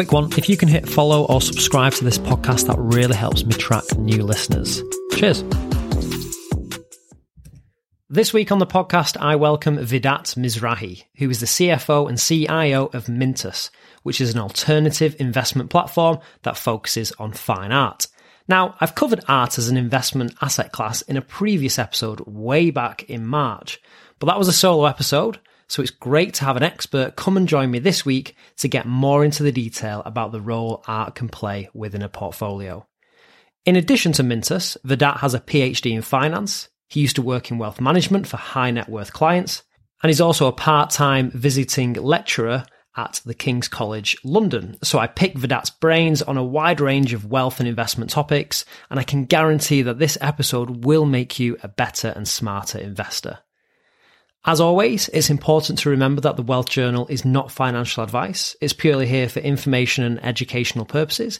[0.00, 3.44] Quick one if you can hit follow or subscribe to this podcast, that really helps
[3.44, 4.82] me track new listeners.
[5.14, 5.44] Cheers.
[8.08, 12.86] This week on the podcast, I welcome Vedat Mizrahi, who is the CFO and CIO
[12.94, 13.68] of Mintus,
[14.02, 18.06] which is an alternative investment platform that focuses on fine art.
[18.48, 23.02] Now, I've covered art as an investment asset class in a previous episode way back
[23.02, 23.78] in March,
[24.18, 25.40] but that was a solo episode,
[25.70, 28.86] so it's great to have an expert come and join me this week to get
[28.86, 32.84] more into the detail about the role art can play within a portfolio.
[33.64, 37.58] In addition to Mintus, Vedat has a PhD in finance, he used to work in
[37.58, 39.62] wealth management for high net worth clients,
[40.02, 42.64] and he's also a part time visiting lecturer
[42.96, 44.76] at the King's College London.
[44.82, 48.98] So I pick Vedat's brains on a wide range of wealth and investment topics, and
[48.98, 53.38] I can guarantee that this episode will make you a better and smarter investor.
[54.46, 58.56] As always, it's important to remember that the Wealth Journal is not financial advice.
[58.62, 61.38] It's purely here for information and educational purposes.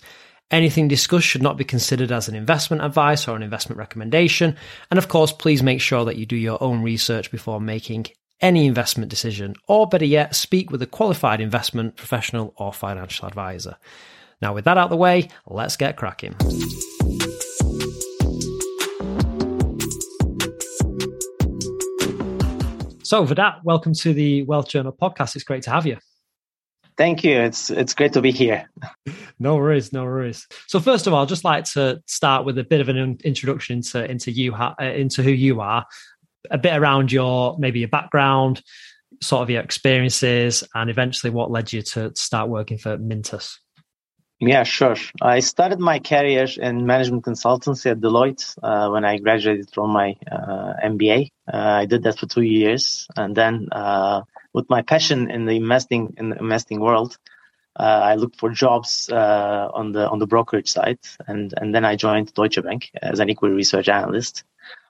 [0.51, 4.55] Anything discussed should not be considered as an investment advice or an investment recommendation.
[4.91, 8.07] And of course, please make sure that you do your own research before making
[8.43, 13.77] any investment decision, or better yet, speak with a qualified investment professional or financial advisor.
[14.43, 16.35] Now, with that out of the way, let's get cracking.
[23.11, 25.35] So, Vedat, welcome to the Wealth Journal podcast.
[25.35, 25.97] It's great to have you.
[26.97, 27.41] Thank you.
[27.41, 28.71] It's it's great to be here.
[29.41, 30.47] no worries, no worries.
[30.69, 33.79] So first of all, I'd just like to start with a bit of an introduction
[33.79, 35.85] into into you uh, into who you are,
[36.53, 38.63] a bit around your maybe your background,
[39.21, 43.59] sort of your experiences, and eventually what led you to start working for Mintus.
[44.41, 44.97] Yeah, sure.
[45.21, 50.17] I started my career in management consultancy at Deloitte uh, when I graduated from my
[50.33, 51.31] uh, MBA.
[51.47, 54.23] Uh, I did that for two years, and then uh,
[54.55, 57.19] with my passion in the investing in the investing world,
[57.79, 61.85] uh, I looked for jobs uh, on the on the brokerage side, and and then
[61.85, 64.45] I joined Deutsche Bank as an equity research analyst.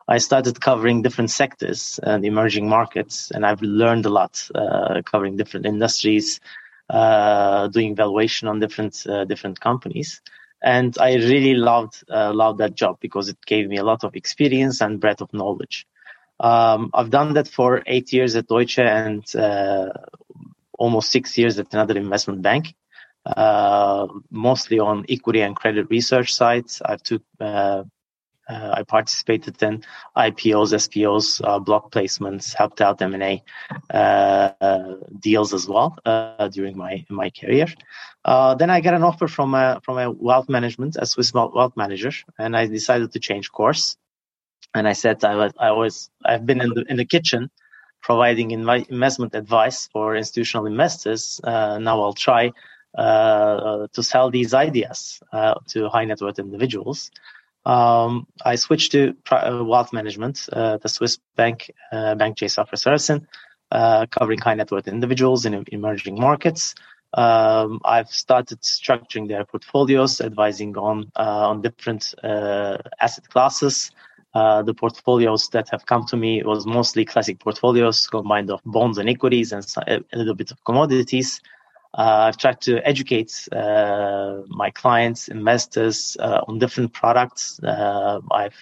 [0.06, 5.36] I started covering different sectors and emerging markets, and I've learned a lot uh, covering
[5.36, 6.40] different industries,
[6.90, 10.20] uh, doing valuation on different uh, different companies.
[10.62, 14.14] And I really loved uh, loved that job because it gave me a lot of
[14.16, 15.86] experience and breadth of knowledge.
[16.40, 19.90] Um, I've done that for eight years at Deutsche and uh,
[20.78, 22.74] almost six years at another investment bank,
[23.24, 26.82] uh, mostly on equity and credit research sites.
[26.84, 27.22] I've took
[28.50, 29.84] uh, I participated in
[30.16, 33.42] IPOs, SPOs, uh, block placements, helped out M&A
[33.90, 37.68] uh, deals as well uh, during my my career.
[38.24, 41.76] Uh, then I got an offer from a from a wealth management, a Swiss wealth
[41.76, 43.96] manager, and I decided to change course
[44.74, 47.50] and I said I was, I was I've been in the in the kitchen
[48.02, 51.40] providing investment advice for institutional investors.
[51.44, 52.52] Uh, now I'll try
[52.96, 55.20] to sell these ideas
[55.68, 57.10] to high net worth individuals.
[57.64, 62.46] Um, I switched to uh, wealth management, uh, the Swiss bank, uh, Bank J.
[62.46, 63.26] Safra Sarasin,
[64.10, 66.74] covering high net worth individuals in emerging markets.
[67.12, 73.90] Um, I've started structuring their portfolios, advising on on different asset classes,
[74.32, 78.98] uh, the portfolios that have come to me was mostly classic portfolios combined of bonds
[78.98, 81.40] and equities and a little bit of commodities.
[81.92, 87.60] Uh, I've tried to educate uh, my clients, investors uh, on different products.
[87.64, 88.54] I've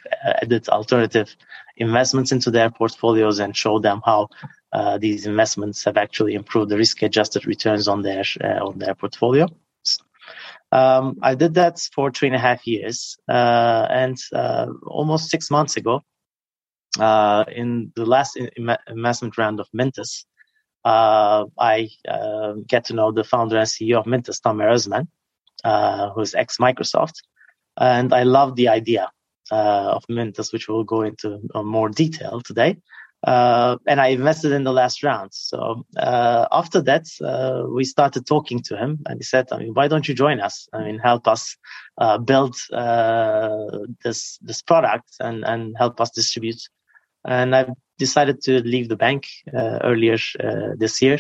[0.42, 1.36] added alternative
[1.76, 4.28] investments into their portfolios and showed them how
[4.98, 9.46] these investments have actually improved the risk-adjusted returns on their on their portfolio.
[10.70, 15.50] Um, I did that for three and a half years, uh, and uh, almost six
[15.50, 16.02] months ago,
[16.98, 20.26] uh, in the last in- investment round of Mintus,
[20.88, 25.06] uh, I uh, get to know the founder and CEO of Mintus, Tamer Özmen,
[25.65, 27.16] uh, who's ex Microsoft,
[27.76, 29.10] and I love the idea
[29.50, 32.76] of Mintus, which we'll go into more detail today
[33.26, 35.31] uh, and I invested in the last round.
[35.32, 39.75] So uh, after that, uh, we started talking to him, and he said, "I mean,
[39.75, 40.69] why don't you join us?
[40.73, 41.56] I mean, help us
[41.99, 43.67] uh, build uh,
[44.05, 46.61] this this product and and help us distribute."
[47.25, 47.67] And I
[47.98, 50.16] decided to leave the bank uh, earlier
[50.76, 51.18] this year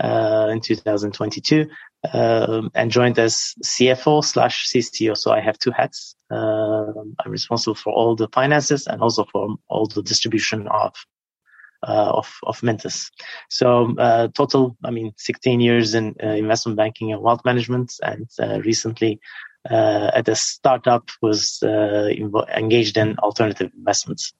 [0.00, 1.68] in 2022.
[2.12, 5.16] Um, and joined as CFO slash CCO.
[5.16, 6.16] So I have two hats.
[6.32, 10.94] I'm responsible for all the finances and also for all the distribution of
[11.86, 13.10] uh, of of Mintus.
[13.50, 18.28] So uh, total, I mean, 16 years in uh, investment banking and wealth management, and
[18.64, 19.20] recently
[19.68, 24.32] at a startup was engaged in alternative investments.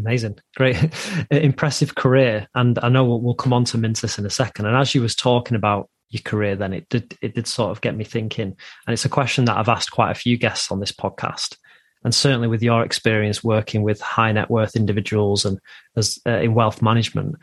[0.00, 0.76] Amazing, great,
[1.30, 4.66] impressive career, and I know we'll, we'll come on to Mintus in a second.
[4.66, 7.80] And as you was talking about your career, then it did it did sort of
[7.80, 8.56] get me thinking.
[8.86, 11.56] And it's a question that I've asked quite a few guests on this podcast.
[12.02, 15.58] And certainly with your experience working with high net worth individuals and
[15.96, 17.36] as uh, in wealth management,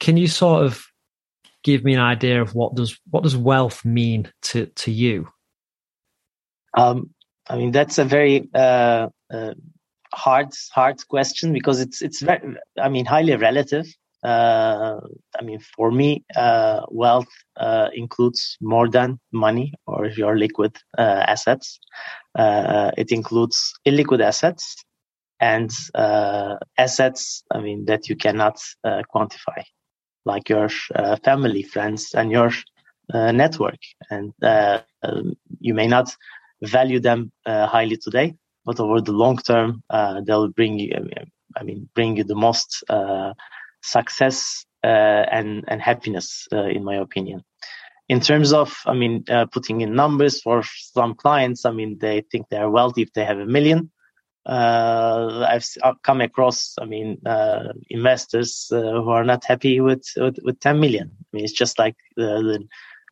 [0.00, 0.86] can you sort of
[1.62, 5.28] give me an idea of what does what does wealth mean to to you?
[6.74, 7.10] Um,
[7.48, 9.54] I mean, that's a very uh, uh,
[10.14, 13.86] hard hard question because it's it's very I mean highly relative.
[14.24, 14.98] Uh,
[15.38, 21.22] I mean, for me, uh, wealth uh, includes more than money or your liquid uh,
[21.28, 21.78] assets.
[22.34, 24.84] Uh, it includes illiquid assets
[25.38, 27.44] and uh, assets.
[27.52, 29.62] I mean that you cannot quantify,
[30.24, 30.68] like your
[31.22, 32.50] family, friends, and your
[33.14, 33.78] network.
[34.10, 36.16] And um, you may not
[36.62, 38.34] value them highly today,
[38.66, 39.82] but over the long term,
[40.26, 40.92] they'll bring you.
[41.56, 42.84] I mean, bring you the most
[43.82, 47.42] success uh, and and happiness, uh, in my opinion.
[48.08, 52.22] In terms of, I mean, uh, putting in numbers for some clients, I mean, they
[52.30, 53.90] think they are wealthy if they have a million.
[54.46, 57.18] I've, I've, come across, I mean,
[57.90, 61.10] investors who are not happy with, with, with 10 million.
[61.18, 62.64] I mean, it's just like the, the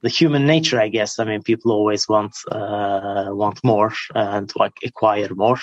[0.05, 1.19] the human nature, I guess.
[1.19, 5.59] I mean, people always want uh, want more and to acquire more.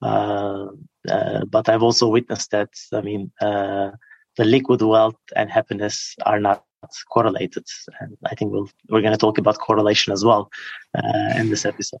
[0.00, 0.66] Uh,
[1.08, 2.70] uh, but I've also witnessed that.
[2.92, 6.64] I mean, the liquid wealth and happiness are not
[7.12, 7.64] correlated.
[8.00, 10.48] And I think we'll, we're going to talk about correlation as well
[10.96, 12.00] uh, in this episode.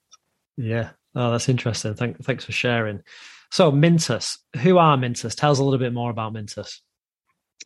[0.56, 0.90] Yeah.
[1.14, 1.94] Oh, that's interesting.
[1.94, 3.02] Thank, thanks for sharing.
[3.50, 5.34] So, Mintus, who are Mintus?
[5.34, 6.80] Tell us a little bit more about Mintus.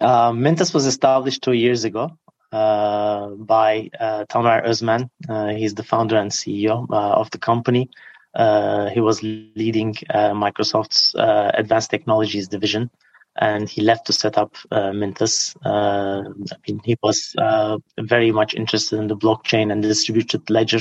[0.00, 5.08] Uh, Mintus was established two years ago uh, by uh, Tamer Özmen.
[5.28, 7.90] Uh, he's the founder and CEO uh, of the company.
[8.34, 12.90] Uh, he was leading uh, Microsoft's Advanced Technologies division
[13.36, 15.56] and he left to set up uh, Mintus.
[15.64, 16.22] Uh,
[16.52, 20.80] I mean, he was uh, very much interested in the blockchain and distributed ledger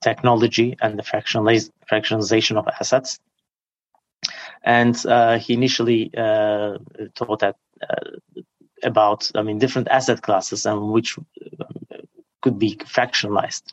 [0.00, 3.20] technology and the fractionalization of assets.
[4.62, 6.78] And uh, he initially uh,
[7.14, 8.40] taught that, uh,
[8.82, 11.18] about, I mean, different asset classes and which
[12.42, 13.64] could be fractionalized.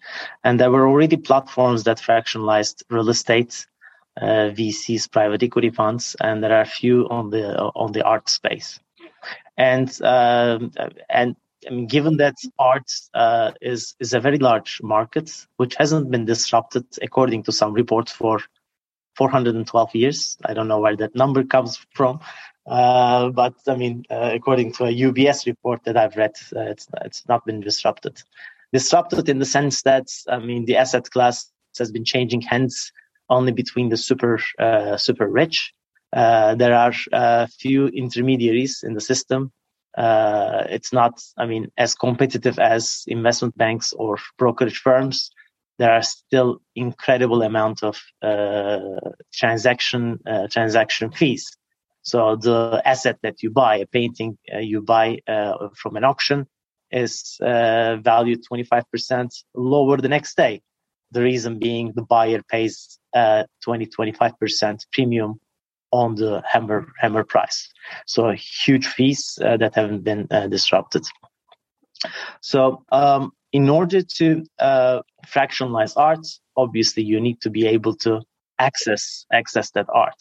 [0.43, 3.65] And there were already platforms that fractionalized real estate
[4.19, 8.29] uh, VCs, private equity funds, and there are a few on the on the art
[8.29, 8.79] space.
[9.57, 10.71] And um,
[11.09, 11.35] and
[11.67, 16.25] I mean, given that art uh, is is a very large market, which hasn't been
[16.25, 18.39] disrupted, according to some reports, for
[19.17, 20.37] 412 years.
[20.45, 22.19] I don't know where that number comes from,
[22.67, 26.87] uh, but I mean, uh, according to a UBS report that I've read, uh, it's
[27.05, 28.21] it's not been disrupted.
[28.73, 31.49] Disrupted in the sense that I mean, the asset class
[31.79, 32.91] has been changing hands
[33.29, 35.73] only between the super uh, super rich.
[36.11, 39.51] Uh, there are a few intermediaries in the system.
[39.97, 45.31] It's not, I mean, as competitive as investment banks or brokerage firms.
[45.79, 48.01] There are still incredible amount of
[49.31, 50.19] transaction
[50.51, 51.56] transaction fees.
[52.11, 55.17] So the asset that you buy, a painting uh, you buy
[55.75, 56.47] from an auction,
[56.89, 60.61] is valued 25% lower the next day.
[61.11, 65.39] The reason being the buyer pays uh, 20 25% premium
[65.91, 67.69] on the hammer hammer price.
[68.05, 68.31] So
[68.65, 71.05] huge fees uh, that haven't been uh, disrupted.
[72.41, 76.25] So um, in order to uh, fractionalize art,
[76.55, 78.21] obviously you need to be able to
[78.59, 80.19] access access that art.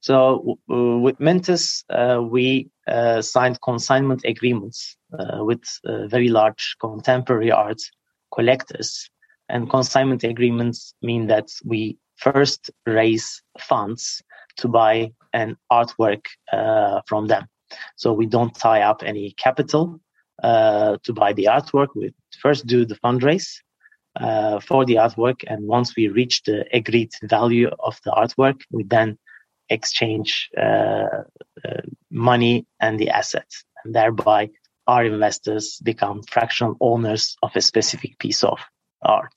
[0.00, 6.76] So uh, with Mintus, uh, we uh, signed consignment agreements uh, with uh, very large
[6.80, 7.80] contemporary art
[8.32, 9.10] collectors
[9.48, 14.22] and consignment agreements mean that we first raise funds
[14.56, 17.46] to buy an artwork uh, from them.
[17.96, 20.00] So we don't tie up any capital
[20.42, 21.88] to buy the artwork.
[21.94, 23.48] We first do the fundraise
[24.18, 29.18] for the artwork, and once we reach the agreed value of the artwork, we then
[29.68, 31.22] exchange uh,
[31.64, 34.50] uh, money and the assets, and thereby
[34.86, 38.58] our investors become fractional owners of a specific piece of
[39.02, 39.34] art.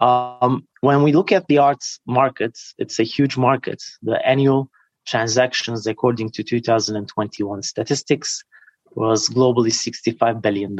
[0.00, 3.82] Um, when we look at the arts market, it's a huge market.
[4.02, 4.70] The annual
[5.06, 8.42] transactions, according to 2021 statistics,
[8.96, 10.72] was globally $65 billion.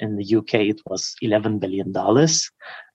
[0.00, 1.92] In the UK, it was $11 billion.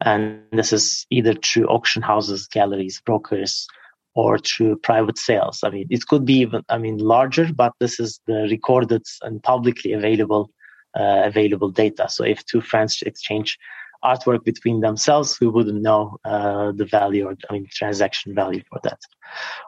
[0.01, 3.67] And this is either through auction houses, galleries, brokers,
[4.13, 5.59] or through private sales.
[5.63, 9.41] I mean, it could be even, I mean, larger, but this is the recorded and
[9.41, 10.51] publicly available,
[10.99, 12.07] uh, available data.
[12.09, 13.57] So if two friends exchange
[14.03, 18.79] artwork between themselves, we wouldn't know uh, the value or I mean transaction value for
[18.83, 18.99] that.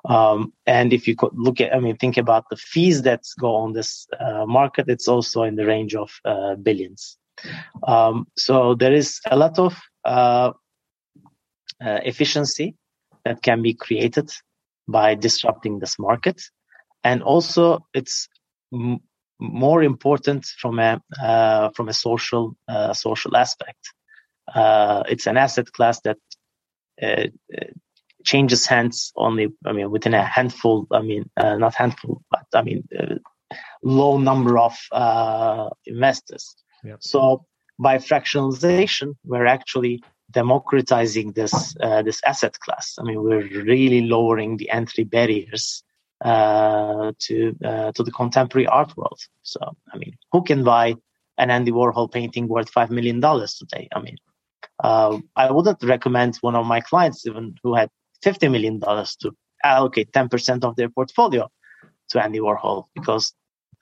[0.06, 3.56] Um, and if you could look at, I mean, think about the fees that go
[3.56, 7.18] on this uh, market, it's also in the range of uh, billions.
[7.88, 10.52] Um, so there is a lot of uh,
[11.84, 12.76] uh, efficiency
[13.26, 14.32] that can be created
[14.88, 16.42] by disrupting this market,
[17.04, 18.28] and also it's
[18.74, 19.00] m-
[19.40, 23.94] more important from a uh, from a social uh, social aspect.
[24.54, 26.18] Uh, it's an asset class that
[27.02, 27.28] uh,
[28.26, 29.48] changes hands only.
[29.66, 30.88] I mean, within a handful.
[30.92, 32.88] I mean, not handful, but I mean,
[33.84, 34.78] low number of
[35.86, 36.56] investors.
[37.00, 37.46] So
[37.80, 40.04] by fractionalization, we're actually
[40.34, 42.96] democratizing this uh, this asset class.
[43.00, 45.84] I mean, we're really lowering the entry barriers
[46.24, 49.20] uh, to uh, to the contemporary art world.
[49.44, 49.60] So,
[49.94, 50.96] I mean, who can buy
[51.38, 53.88] an Andy Warhol painting worth five million dollars today?
[53.96, 54.18] I mean,
[54.84, 57.90] uh, I wouldn't recommend one of my clients, even who had
[58.22, 59.32] fifty million dollars, to
[59.64, 61.50] allocate ten percent of their portfolio
[62.10, 63.34] to Andy Warhol because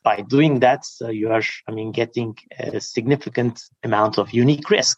[0.03, 4.98] by doing that, uh, you are, I mean, getting a significant amount of unique risk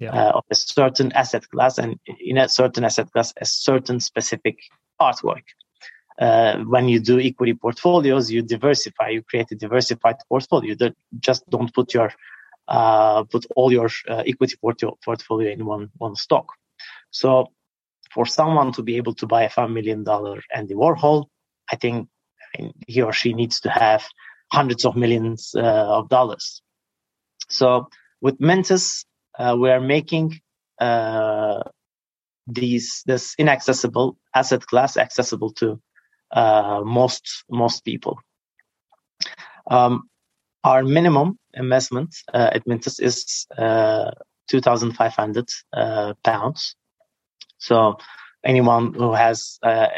[0.00, 0.10] yeah.
[0.10, 4.58] uh, of a certain asset class, and in a certain asset class, a certain specific
[5.00, 5.44] artwork.
[6.18, 9.10] Uh, when you do equity portfolios, you diversify.
[9.10, 10.70] You create a diversified portfolio.
[10.70, 12.10] You don't, just don't put your
[12.68, 14.56] uh, put all your uh, equity
[15.04, 16.46] portfolio in one one stock.
[17.10, 17.52] So,
[18.12, 21.26] for someone to be able to buy a five million dollar Andy Warhol,
[21.70, 22.08] I think
[22.42, 24.04] I mean, he or she needs to have
[24.52, 26.62] hundreds of millions uh, of dollars.
[27.48, 27.88] So
[28.20, 29.15] with Mintus, uh,
[29.58, 30.40] we are making
[30.80, 31.62] uh,
[32.46, 35.80] these this inaccessible asset class accessible to
[36.32, 38.18] uh, most most people.
[39.70, 40.08] Um,
[40.64, 44.10] our minimum investment uh, at Mintus is uh,
[44.48, 45.48] two thousand five hundred
[46.24, 46.76] pounds.
[47.58, 47.96] So
[48.44, 49.88] anyone who has a,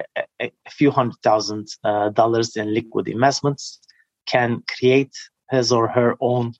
[0.70, 1.68] few hundred thousand
[2.14, 3.80] dollars in liquid investments
[4.26, 5.12] can create
[5.50, 6.54] his or her own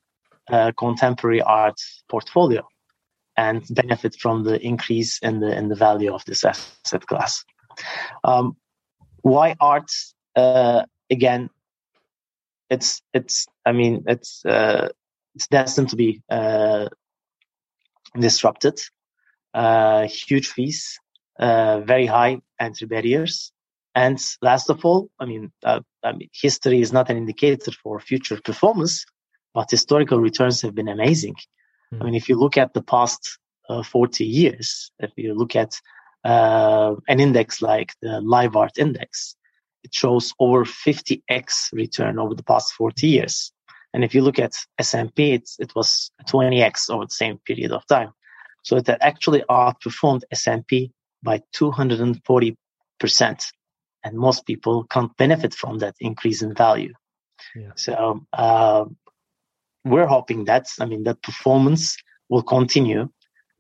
[0.51, 2.67] uh, contemporary art portfolio
[3.37, 7.45] and benefit from the increase in the in the value of this asset class.
[8.25, 8.57] Um,
[9.23, 9.91] why art?
[10.35, 11.51] Uh, again,
[12.71, 13.47] it's it's.
[13.65, 14.89] I mean, it's uh,
[15.35, 16.89] it's destined to be uh,
[18.19, 18.81] disrupted.
[19.55, 20.99] Uh, huge fees,
[21.39, 23.53] uh, very high entry barriers,
[23.95, 25.81] and last of all, I mean, I
[26.13, 29.05] mean, history is not an indicator for future performance,
[29.59, 31.35] but historical returns have been amazing.
[31.93, 32.01] Mm.
[32.01, 35.73] I mean, if you look at the past uh, 40 years, if you look at
[36.25, 39.35] uh, an index like the Live Art Index,
[39.83, 43.53] it shows over 50x return over the past 40 years.
[43.93, 47.85] And if you look at S&P, it's, it was 20x over the same period of
[47.89, 48.13] time.
[48.63, 50.93] So it actually outperformed S&P
[51.25, 52.57] by 240
[53.01, 53.51] percent
[54.05, 56.93] and most people can't benefit from that increase in value.
[57.57, 57.73] Yeah.
[57.75, 58.85] So uh,
[59.89, 61.97] we're hoping that I mean that performance
[62.29, 63.09] will continue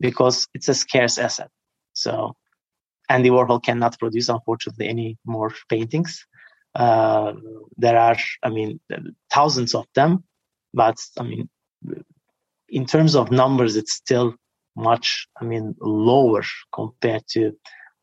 [0.00, 1.50] because it's a scarce asset.
[1.92, 2.36] So
[3.08, 6.26] Andy Warhol cannot produce, unfortunately, any more paintings.
[6.74, 7.32] Uh,
[7.76, 8.80] there are, I mean,
[9.30, 10.24] thousands of them,
[10.74, 11.48] but I mean,
[12.68, 14.34] in terms of numbers, it's still
[14.76, 16.42] much, I mean, lower
[16.72, 17.52] compared to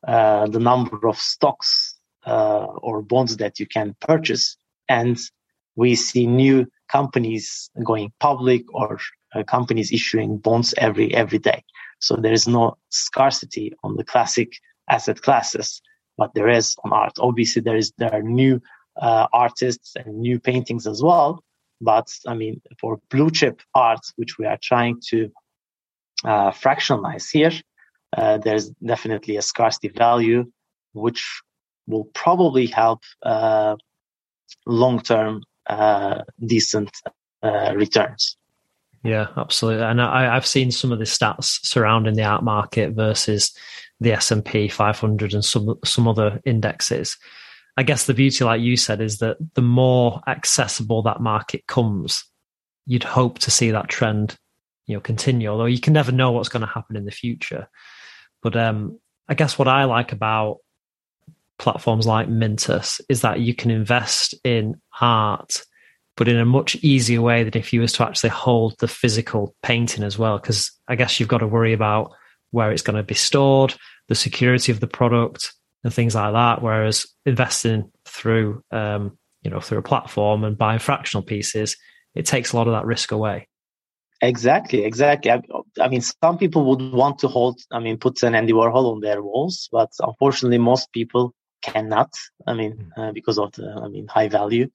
[0.06, 4.56] uh, the number of stocks uh, or bonds that you can purchase.
[4.88, 5.18] And
[5.76, 8.98] we see new companies going public or
[9.34, 11.62] uh, companies issuing bonds every every day.
[12.00, 14.52] So there is no scarcity on the classic
[14.90, 15.80] asset classes,
[16.16, 17.12] but there is on art.
[17.18, 18.60] Obviously, there is there are new
[19.00, 21.42] uh, artists and new paintings as well.
[21.80, 25.30] But I mean, for blue chip art, which we are trying to
[26.24, 27.52] uh, fractionalize here,
[28.16, 30.50] uh, there's definitely a scarcity value,
[30.94, 31.42] which
[31.86, 33.76] will probably help uh,
[34.66, 36.90] long-term uh, decent
[37.42, 38.36] uh, returns.
[39.02, 39.84] Yeah, absolutely.
[39.84, 43.56] And I, have seen some of the stats surrounding the art market versus
[44.00, 47.16] the S and P 500 and some some other indexes.
[47.76, 52.24] I guess the beauty, like you said, is that the more accessible that market comes,
[52.86, 54.36] you'd hope to see that trend,
[54.86, 55.48] you know, continue.
[55.48, 57.68] Although you can never know what's going to happen in the future.
[58.42, 60.58] But um, I guess what I like about
[61.58, 65.62] platforms like Mintus is that you can invest in art,
[66.16, 69.54] but in a much easier way than if you was to actually hold the physical
[69.62, 70.38] painting as well.
[70.38, 72.12] Because I guess you've got to worry about
[72.50, 73.74] where it's going to be stored,
[74.08, 75.52] the security of the product,
[75.84, 76.62] and things like that.
[76.62, 81.76] Whereas investing through, um, you know, through a platform and buying fractional pieces,
[82.14, 83.48] it takes a lot of that risk away.
[84.22, 85.30] Exactly, exactly.
[85.30, 85.42] I,
[85.78, 89.00] I, mean, some people would want to hold, I mean, put an Andy Warhol on
[89.00, 92.12] their walls, but unfortunately, most people cannot.
[92.46, 93.00] I mean, hmm.
[93.00, 94.68] uh, because of the, I mean, high value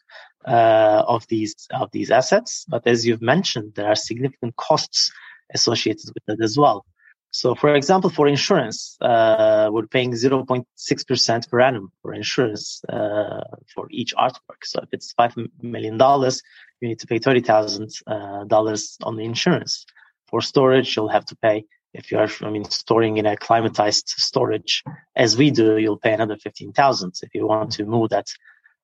[0.45, 2.65] uh, of these of these assets.
[2.67, 5.11] But as you've mentioned, there are significant costs
[5.53, 6.85] associated with that as well.
[7.33, 13.41] So, for example, for insurance, uh, we're paying 0.6% per annum for insurance uh,
[13.73, 14.61] for each artwork.
[14.65, 19.85] So, if it's $5 million, you need to pay $30,000 uh, on the insurance.
[20.27, 24.83] For storage, you'll have to pay, if you're, I mean, storing in a climatized storage,
[25.15, 28.27] as we do, you'll pay another 15000 If you want to move that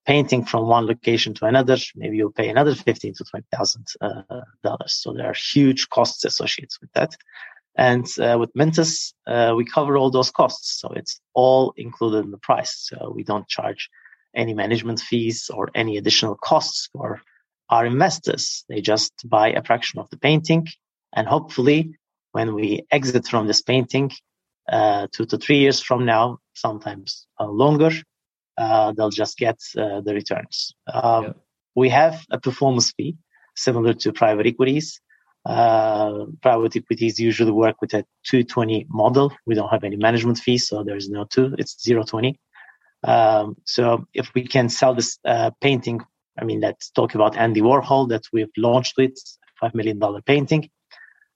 [0.08, 4.22] painting from one location to another, maybe you'll pay another fifteen to twenty thousand uh,
[4.64, 4.94] dollars.
[4.94, 7.16] So there are huge costs associated with that.
[7.78, 10.80] And uh, with Mintus, uh, we cover all those costs.
[10.80, 12.74] So it's all included in the price.
[12.90, 13.90] So we don't charge
[14.34, 17.22] any management fees or any additional costs for
[17.70, 18.64] our investors.
[18.68, 20.68] They just buy a fraction of the painting.
[21.14, 21.96] And hopefully,
[22.32, 24.12] when we exit from this painting,
[24.72, 27.92] uh, two to three years from now, sometimes uh, longer,
[28.58, 30.74] uh, they'll just get uh, the returns.
[30.92, 31.34] Um, yeah.
[31.76, 33.18] We have a performance fee
[33.56, 35.00] similar to private equities.
[35.46, 39.32] Uh, private equities usually work with a 220 model.
[39.46, 41.56] We don't have any management fees, so there's no two.
[41.58, 42.38] It's 020.
[43.04, 46.02] Um, so if we can sell this uh, painting,
[46.40, 49.14] I mean, let's talk about Andy Warhol that we've launched with
[49.64, 50.70] $5 million painting.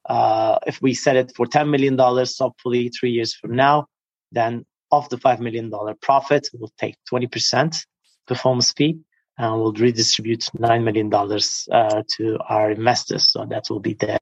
[0.07, 3.87] Uh, if we sell it for $10 million, hopefully three years from now,
[4.31, 7.85] then of the $5 million profit, we'll take 20%
[8.27, 8.99] performance fee
[9.37, 13.31] and we'll redistribute $9 million uh, to our investors.
[13.31, 14.19] So that will be their,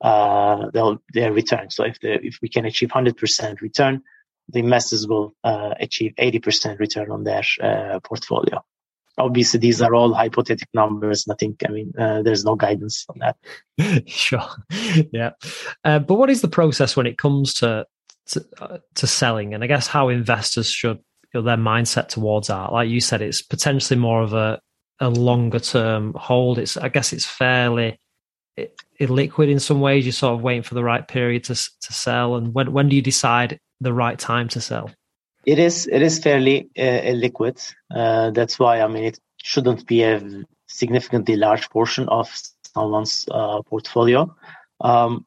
[0.00, 0.70] uh,
[1.12, 1.70] their return.
[1.70, 4.02] So if, the, if we can achieve 100% return,
[4.48, 8.62] the investors will uh, achieve 80% return on their uh, portfolio.
[9.18, 11.26] Obviously, these are all hypothetical numbers.
[11.26, 14.06] Nothing, I mean, uh, there's no guidance on that.
[14.08, 14.46] sure.
[15.12, 15.30] Yeah.
[15.84, 17.86] Uh, but what is the process when it comes to,
[18.26, 19.54] to, to selling?
[19.54, 20.98] And I guess how investors should
[21.36, 22.72] know, their mindset towards art.
[22.72, 24.60] Like you said, it's potentially more of a
[24.98, 26.58] a longer term hold.
[26.58, 28.00] It's I guess it's fairly
[28.98, 30.04] illiquid in some ways.
[30.04, 32.36] You're sort of waiting for the right period to to sell.
[32.36, 34.90] And when when do you decide the right time to sell?
[35.46, 37.56] It is it is fairly uh, illiquid.
[37.94, 40.20] Uh, that's why I mean it shouldn't be a
[40.66, 42.28] significantly large portion of
[42.74, 44.34] someone's uh, portfolio.
[44.80, 45.24] Um,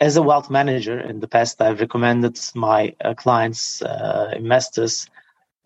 [0.00, 5.06] as a wealth manager in the past, I've recommended my uh, clients, uh, investors,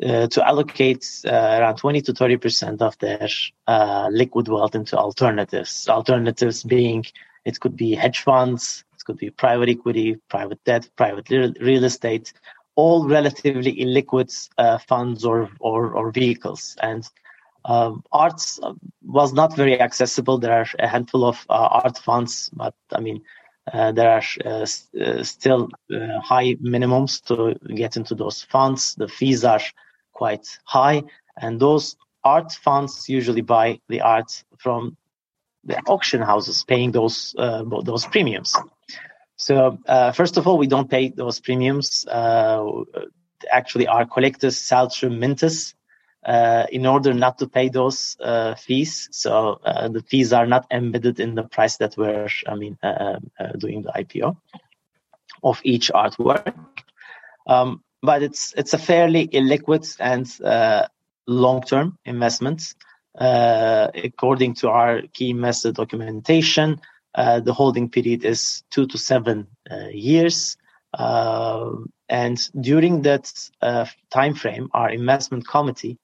[0.05, 3.27] uh, to allocate around 20 to 30 percent of their
[4.11, 5.89] liquid wealth into alternatives.
[5.89, 7.05] Alternatives being
[7.45, 12.33] it could be hedge funds, it could be private equity, private debt, private real estate,
[12.77, 16.77] all relatively illiquid uh, funds or, or, or vehicles.
[16.83, 17.09] And
[17.65, 18.61] um, arts
[19.03, 20.39] was not very accessible.
[20.39, 23.23] There are a handful of uh, art funds, but I mean.
[23.73, 24.67] Uh, there are uh,
[25.23, 25.71] still
[26.23, 28.95] high minimums to get into those funds.
[28.97, 29.63] The fees are
[30.13, 31.03] quite high,
[31.41, 34.97] and those art funds usually buy the art from
[35.65, 38.55] the auction houses, paying those uh, those premiums.
[39.37, 42.07] So uh, first of all, we don't pay those premiums.
[42.07, 42.85] Uh,
[43.51, 45.75] actually, our collectors sell through Mintus
[46.25, 49.09] uh, in order not to pay those uh, fees.
[49.13, 52.79] So uh, the fees are not embedded in the price that we're, I mean,
[53.59, 54.37] doing the IPO
[55.43, 56.55] of each artwork.
[57.47, 60.87] Um, but it's it's a fairly illiquid and uh,
[61.27, 62.75] long-term investment.
[63.19, 69.47] Uh, according to our key investor documentation, uh, the holding period is two to seven
[69.71, 70.57] uh, years.
[70.93, 71.71] Uh,
[72.09, 75.99] and during that uh, time frame, our investment committee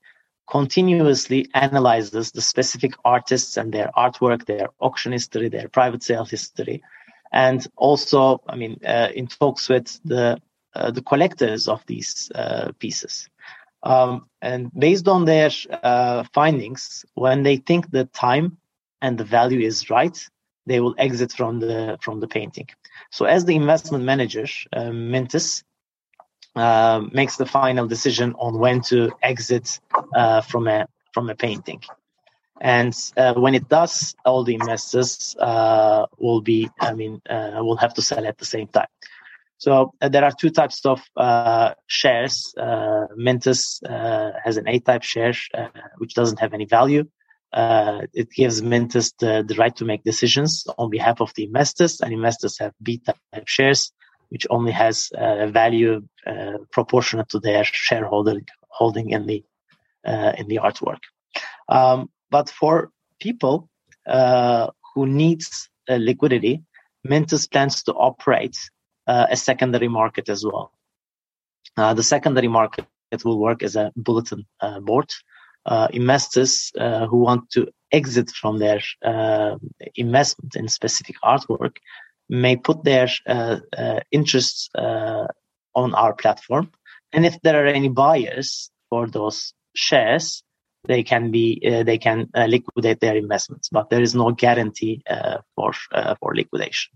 [0.49, 6.83] continuously analyzes the specific artists and their artwork, their auction history, their private sale history,
[7.33, 8.81] and also, I mean,
[9.15, 10.41] in talks with the
[10.73, 13.29] uh, the collectors of these uh, pieces.
[13.83, 15.51] Um, and based on their
[15.83, 18.57] uh, findings, when they think the time
[19.03, 20.17] and the value is right,
[20.67, 22.69] they will exit from the from the painting.
[23.11, 25.63] So, as the investment manager, uh, Mintus
[26.57, 29.81] uh, makes the final decision on when to exit
[30.15, 31.83] uh, from a from a painting.
[32.61, 37.95] And uh, when it does, all the investors uh, will be, I mean, will have
[37.95, 38.89] to sell at the same time.
[39.61, 42.55] So uh, there are two types of uh, shares.
[42.57, 45.69] Uh, Mintus uh, has an A-type share, uh,
[45.99, 47.05] which doesn't have any value.
[47.53, 52.01] Uh, it gives Mintus the, the right to make decisions on behalf of the investors,
[52.01, 53.93] and investors have B-type shares,
[54.29, 56.03] which only has a value
[56.71, 59.45] proportionate to their shareholder holding in the
[60.39, 61.03] in the artwork.
[61.69, 63.69] Um, but for people
[64.95, 66.63] who needs liquidity,
[67.07, 68.57] Mintus plans to operate
[69.07, 70.73] uh, a secondary market as well.
[71.77, 72.87] Uh, the secondary market
[73.25, 75.11] will work as a bulletin uh, board.
[75.71, 78.81] Uh, investors uh, who want to exit from their
[79.95, 81.77] investment in specific artwork
[82.29, 83.09] may put their
[84.11, 86.73] interests on our platform.
[87.13, 90.43] And if there are any buyers for those shares,
[90.89, 95.03] they can be uh, they can uh, liquidate their investments, but there is no guarantee
[95.09, 95.73] uh, for
[96.21, 96.91] for liquidation.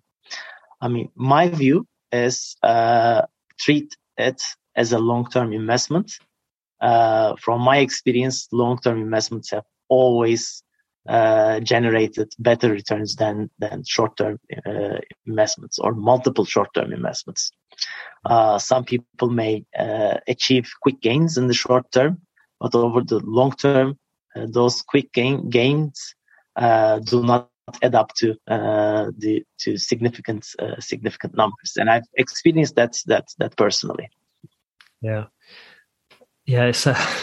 [0.81, 2.57] I mean, my view is
[3.61, 4.43] treat it
[4.75, 6.19] as a long-term investment.
[6.81, 10.63] From my experience, long-term investments have always
[11.09, 17.53] uh, generated better returns than than short-term uh, investments or multiple short-term investments.
[18.25, 19.65] Uh, some people may
[20.27, 22.23] achieve quick gains in the short term,
[22.59, 23.99] but over the long term,
[24.35, 26.15] uh, those quick gain, gains
[26.57, 27.51] uh, do not
[27.83, 30.47] add up to uh, the to significant
[30.79, 31.77] significant numbers.
[31.77, 34.09] And I've experienced that that that personally.
[35.03, 35.27] Yeah,
[36.47, 36.67] yeah.
[36.67, 36.87] It's.
[36.87, 36.95] Uh,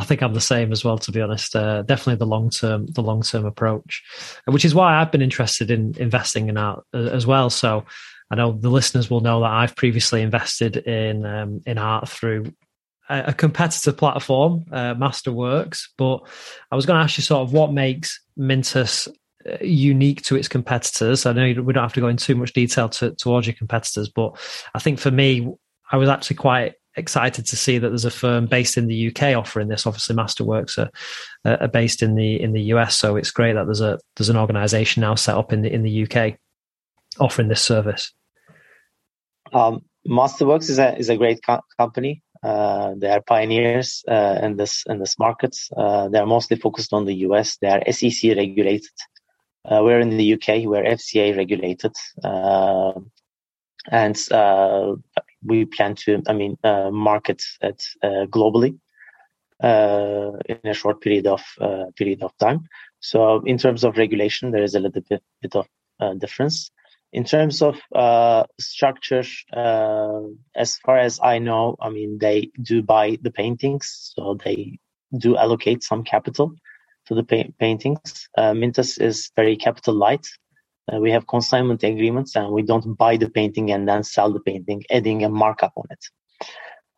[0.00, 0.96] I think I'm the same as well.
[0.98, 4.04] To be honest, uh, definitely the long term the long term approach,
[4.46, 7.50] which is why I've been interested in investing in art as well.
[7.50, 7.84] So.
[8.30, 12.52] I know the listeners will know that I've previously invested in um, in art through
[13.08, 15.88] a, competitor platform, uh, Masterworks.
[15.96, 16.20] But
[16.70, 19.08] I was going to ask you sort of what makes Mintus
[19.48, 21.26] uh, unique to its competitors.
[21.26, 24.08] I know we don't have to go into too much detail to, towards your competitors,
[24.08, 24.38] but
[24.74, 25.48] I think for me,
[25.90, 29.36] I was actually quite excited to see that there's a firm based in the UK
[29.36, 29.86] offering this.
[29.86, 30.90] Obviously, Masterworks are,
[31.44, 34.36] are based in the in the US, so it's great that there's a there's an
[34.36, 36.38] organisation now set up in the in the UK
[37.18, 38.12] offering this service.
[39.52, 42.22] Um, Masterworks is a is a great co- company.
[42.42, 45.56] Uh, they are pioneers uh, in this in this market.
[45.76, 47.56] Uh, they are mostly focused on the US.
[47.56, 48.90] They are SEC regulated.
[49.64, 50.64] Uh, we're in the UK.
[50.64, 52.92] We're FCA regulated, uh,
[53.90, 54.94] and uh,
[55.44, 57.82] we plan to, I mean, market it
[58.30, 58.78] globally
[59.62, 61.42] in a short period of
[61.96, 62.68] period of time.
[63.00, 65.66] So, in terms of regulation, there is a little bit, bit of
[66.18, 66.70] difference
[67.12, 70.20] in terms of uh, structure, uh,
[70.54, 74.78] as far as I know, I mean, they do buy the paintings, so they
[75.16, 76.52] do allocate some capital
[77.06, 78.28] to the pa- paintings.
[78.36, 80.26] Uh, Mintus is very capital light.
[80.90, 84.40] Uh, we have consignment agreements and we don't buy the painting and then sell the
[84.40, 86.04] painting, adding a markup on it.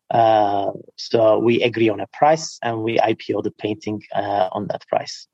[0.09, 4.85] Uh, so we agree on a price and we IPO the painting uh, on that
[4.87, 5.27] price.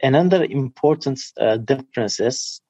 [0.00, 1.20] Another important
[1.64, 2.60] difference is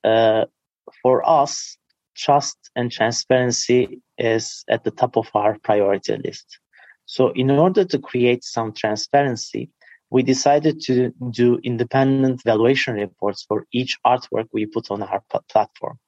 [1.02, 1.78] for us,
[2.14, 6.58] trust and transparency is at the top of our priority list.
[7.06, 9.70] So in order to create some transparency,
[10.12, 15.98] we decided to do independent valuation reports for each artwork we put on our platform.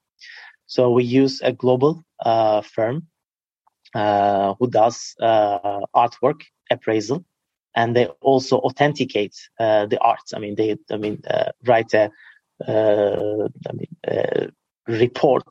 [0.67, 3.07] So we use a global uh, firm
[3.95, 7.25] uh, who does uh, artwork appraisal,
[7.75, 10.27] and they also authenticate uh, the art.
[10.35, 12.11] I mean, they, I mean, uh, write a,
[12.69, 14.53] uh, mean,
[14.87, 15.49] report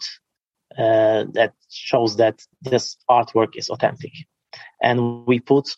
[0.78, 4.12] that shows that this artwork is authentic.
[4.80, 5.74] And we put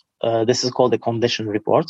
[0.45, 1.85] this is called a condition report,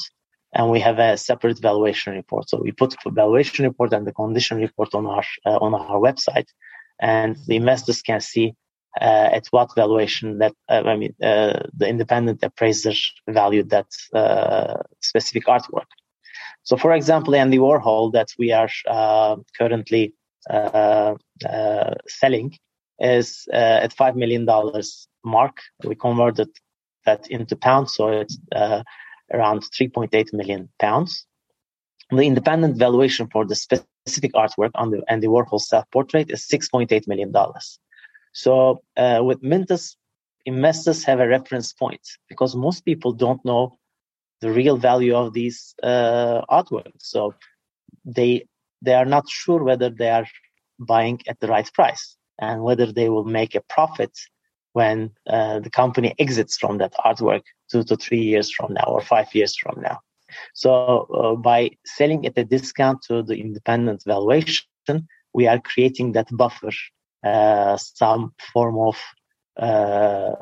[0.56, 2.50] and we have a separate valuation report.
[2.50, 6.48] So we put valuation report and the condition report on our uh, on our website,
[7.00, 8.54] and the investors can see
[9.02, 12.94] uh, at what valuation that uh, I mean uh, the independent appraiser
[13.30, 13.88] valued that
[15.02, 15.90] specific artwork.
[16.64, 18.70] So, for example, Andy Warhol, that we are
[19.58, 20.14] currently
[20.50, 21.16] uh,
[21.48, 22.56] uh, selling
[23.00, 25.58] is uh, at five million dollars mark.
[25.84, 26.50] We converted
[27.06, 28.38] that into pounds, so it's
[29.34, 31.26] around 3.8 million pounds.
[32.12, 37.32] The independent valuation for the specific artwork on the Andy Warhol self-portrait is 6.8 million
[37.32, 37.80] dollars.
[38.34, 39.96] So uh, with Mintus,
[40.46, 43.78] investors have a reference point because most people don't know
[44.42, 47.00] the real value of these uh, artworks.
[47.00, 47.34] So
[48.04, 48.46] they
[48.82, 50.28] they are not sure whether they are
[50.78, 54.12] buying at the right price and whether they will make a profit
[54.76, 59.00] when uh, the company exits from that artwork two to three years from now or
[59.00, 59.98] five years from now.
[60.54, 64.68] So uh, by selling at a discount to the independent valuation,
[65.34, 66.72] we are creating that buffer,
[67.24, 68.98] uh, some form of
[69.56, 70.36] uh,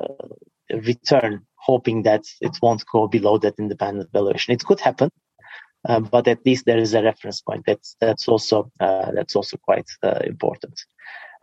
[0.71, 4.55] return, hoping that it won't go below that independent valuation.
[4.55, 5.11] It could happen,
[5.87, 7.65] uh, but at least there is a reference point.
[7.67, 10.81] That's that's also uh, that's also quite uh, important.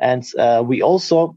[0.01, 0.25] And
[0.67, 1.37] we also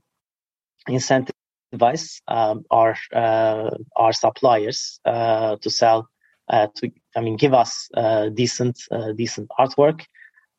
[1.73, 6.07] incentivize um, our uh, our suppliers to sell
[6.49, 7.89] to I mean give us
[8.33, 8.79] decent
[9.15, 10.05] decent artwork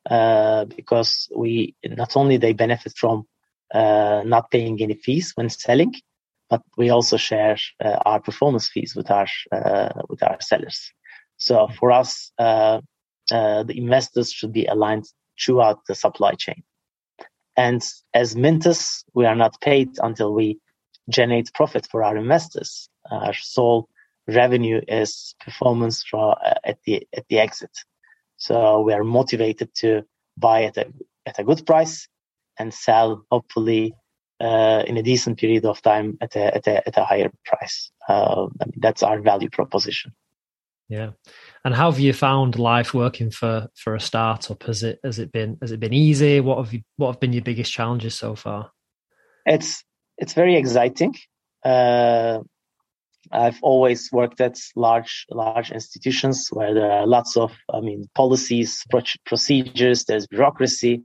[0.09, 3.25] uh, because we not only they benefit from
[3.73, 5.93] uh, not paying any fees when selling,
[6.49, 10.91] but we also share uh, our performance fees with our uh, with our sellers.
[11.37, 12.81] So for us, uh,
[13.31, 15.05] uh, the investors should be aligned
[15.43, 16.63] throughout the supply chain.
[17.57, 17.81] And
[18.13, 20.59] as Mintus, we are not paid until we
[21.09, 22.89] generate profit for our investors.
[23.11, 23.89] Our sole
[24.27, 27.71] revenue is performance for, uh, at the at the exit.
[28.37, 30.03] So we are motivated to
[30.37, 30.87] buy at a
[31.25, 32.07] at a good price
[32.57, 33.93] and sell hopefully
[34.39, 37.91] uh, in a decent period of time at a at a, at a higher price.
[38.09, 40.13] Uh, I mean, that's our value proposition.
[40.87, 41.11] Yeah,
[41.63, 44.61] and how have you found life working for for a startup?
[44.63, 46.39] Has it has it been has it been easy?
[46.41, 48.71] What have you what have been your biggest challenges so far?
[49.45, 49.83] It's
[50.17, 51.15] it's very exciting.
[51.63, 52.39] Uh,
[53.31, 58.83] I've always worked at large large institutions where there are lots of I mean policies,
[59.25, 60.05] procedures.
[60.05, 61.03] There's bureaucracy.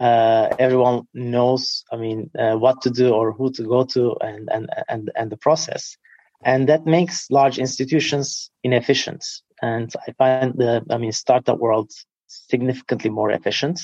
[0.00, 4.48] Uh, everyone knows I mean uh, what to do or who to go to and
[4.50, 5.96] and and and the process
[6.44, 9.24] and that makes large institutions inefficient.
[9.60, 11.90] And I find the, I mean, startup world
[12.26, 13.80] significantly more efficient.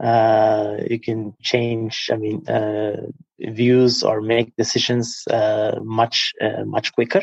[0.00, 3.06] Uh, you can change, I mean, uh,
[3.40, 7.22] views or make decisions uh, much uh, much quicker.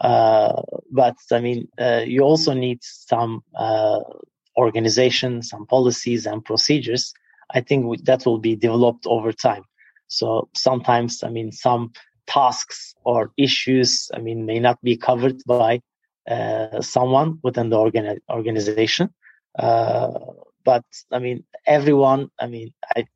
[0.00, 3.42] Uh, but I mean, uh, you also need some
[4.56, 7.12] organization, some policies and procedures.
[7.52, 9.64] I think that will be developed over time.
[10.08, 11.92] So sometimes, I mean, some
[12.26, 15.80] tasks or issues, I mean, may not be covered by
[16.28, 19.10] uh, someone within the organ- organization.
[19.58, 20.10] Uh,
[20.64, 23.06] but I mean, everyone, I mean, I,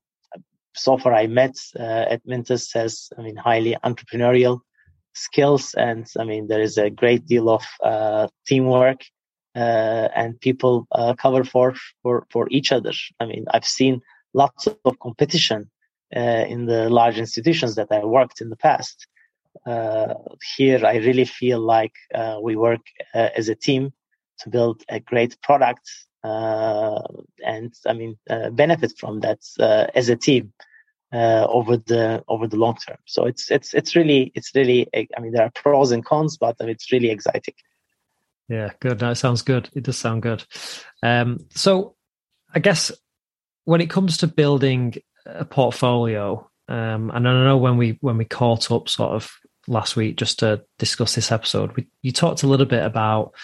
[0.74, 4.60] so far I met uh, at Mintus has, I mean, highly entrepreneurial
[5.14, 5.74] skills.
[5.74, 9.00] And I mean, there is a great deal of uh, teamwork
[9.56, 12.92] uh, and people uh, cover for, for, for each other.
[13.18, 14.00] I mean, I've seen
[14.34, 15.70] lots of competition
[16.14, 19.06] uh, in the large institutions that I worked in the past.
[19.66, 20.14] Uh,
[20.56, 21.94] here, I really feel like
[22.42, 22.80] we work
[23.14, 23.92] as a team
[24.40, 25.90] to build a great product,
[26.22, 29.40] and I mean uh, benefit from that
[29.94, 30.52] as a team
[31.12, 32.98] over the over the long term.
[33.06, 36.56] So it's it's it's really it's really I mean there are pros and cons, but
[36.60, 37.54] it's really exciting.
[38.48, 38.98] Yeah, good.
[39.00, 39.68] That sounds good.
[39.74, 40.42] It does sound good.
[41.02, 41.96] Um, so,
[42.54, 42.90] I guess
[43.64, 44.94] when it comes to building
[45.28, 46.48] a portfolio.
[46.68, 49.32] Um, and I know when we when we caught up sort of
[49.66, 53.34] last week just to discuss this episode, we, you talked a little bit about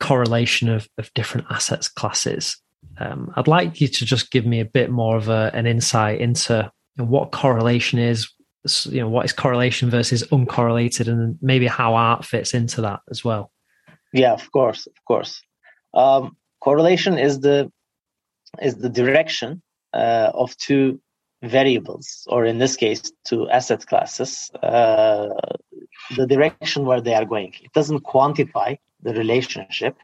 [0.00, 2.56] correlation of, of different assets classes.
[2.98, 6.20] Um, I'd like you to just give me a bit more of a, an insight
[6.20, 8.30] into you know, what correlation is,
[8.84, 13.24] you know, what is correlation versus uncorrelated, and maybe how art fits into that as
[13.24, 13.50] well.
[14.12, 15.42] Yeah, of course, of course.
[15.94, 17.70] Um, correlation is the
[18.60, 19.62] is the direction
[19.94, 21.00] uh, of two
[21.42, 25.28] variables, or in this case, two asset classes, uh,
[26.16, 27.54] the direction where they are going.
[27.62, 29.96] It doesn't quantify the relationship.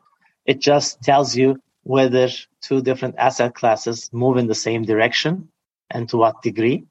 [0.45, 2.29] It just tells you whether
[2.61, 5.49] two different asset classes move in the same direction
[5.91, 6.85] and to what degree,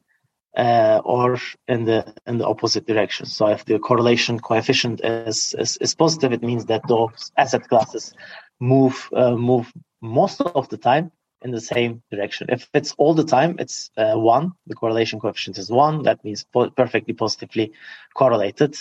[0.57, 1.37] uh, or
[1.67, 3.25] in the in the opposite direction.
[3.25, 8.13] So if the correlation coefficient is is, is positive, it means that those asset classes
[8.59, 12.47] move uh, move most of the time in the same direction.
[12.49, 14.53] If it's all the time, it's uh, one.
[14.67, 16.03] The correlation coefficient is one.
[16.03, 17.73] That means po- perfectly positively
[18.13, 18.77] correlated.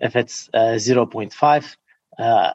[0.00, 1.76] If it's uh, 0.5,
[2.18, 2.52] uh,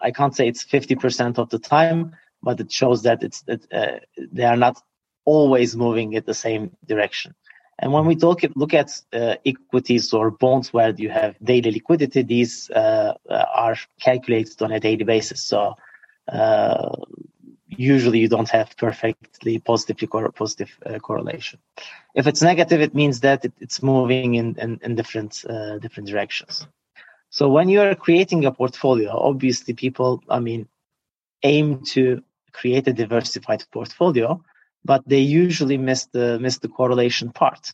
[0.00, 3.98] I can't say it's 50% of the time, but it shows that it's that uh,
[4.32, 4.80] they are not
[5.24, 7.34] always moving in the same direction.
[7.80, 12.22] And when we talk, look at uh, equities or bonds where you have daily liquidity,
[12.22, 15.44] these uh, are calculated on a daily basis.
[15.44, 15.76] So
[17.68, 21.60] usually you don't have perfectly positively cor- positive uh, correlation.
[22.14, 26.08] If it's negative, it means that it, it's moving in, in, in different uh, different
[26.08, 26.66] directions.
[27.30, 30.68] So when you are creating a portfolio, obviously people, I mean,
[31.42, 34.42] aim to create a diversified portfolio,
[34.84, 37.72] but they usually miss the miss the correlation part.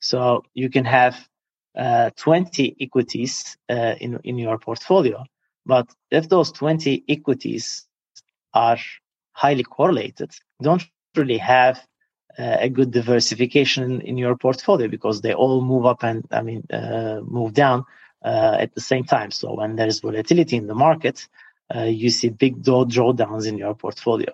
[0.00, 1.28] So you can have
[1.76, 5.24] uh, 20 equities uh, in in your portfolio,
[5.64, 7.86] but if those 20 equities
[8.52, 8.78] are
[9.32, 10.84] highly correlated, don't
[11.14, 11.78] really have
[12.38, 16.66] uh, a good diversification in your portfolio because they all move up and I mean
[16.72, 17.84] uh, move down
[18.22, 19.30] at the same time.
[19.30, 21.26] So when there is volatility in the market,
[21.74, 24.32] uh, you see big drawdowns in your portfolio.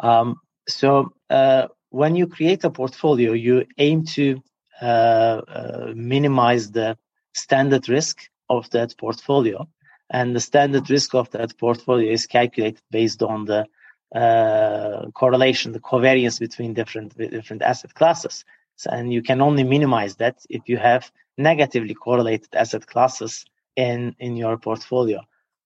[0.00, 4.42] Um, so uh, when you create a portfolio, you aim to
[4.80, 6.98] uh, minimize the
[7.34, 9.68] standard risk of that portfolio
[10.10, 13.66] and the standard risk of that portfolio is calculated based on the
[14.14, 18.44] uh, correlation, the covariance between different different asset classes.
[18.76, 23.44] So, and you can only minimize that if you have negatively correlated asset classes
[23.76, 25.20] in in your portfolio.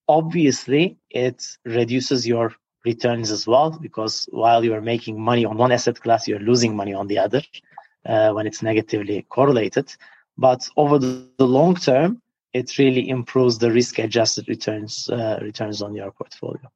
[0.07, 5.71] Obviously, it reduces your returns as well because while you are making money on one
[5.71, 7.41] asset class, you're losing money on the other
[8.05, 9.93] uh, when it's negatively correlated.
[10.37, 12.21] But over the, the long term,
[12.53, 16.71] it really improves the risk-adjusted returns uh, returns on your portfolio.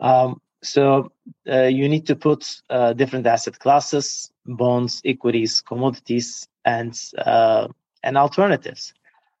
[0.00, 1.12] Um, so
[1.48, 7.68] uh, you need to put uh, different asset classes, bonds, equities, commodities, and uh,
[8.02, 8.94] and alternatives.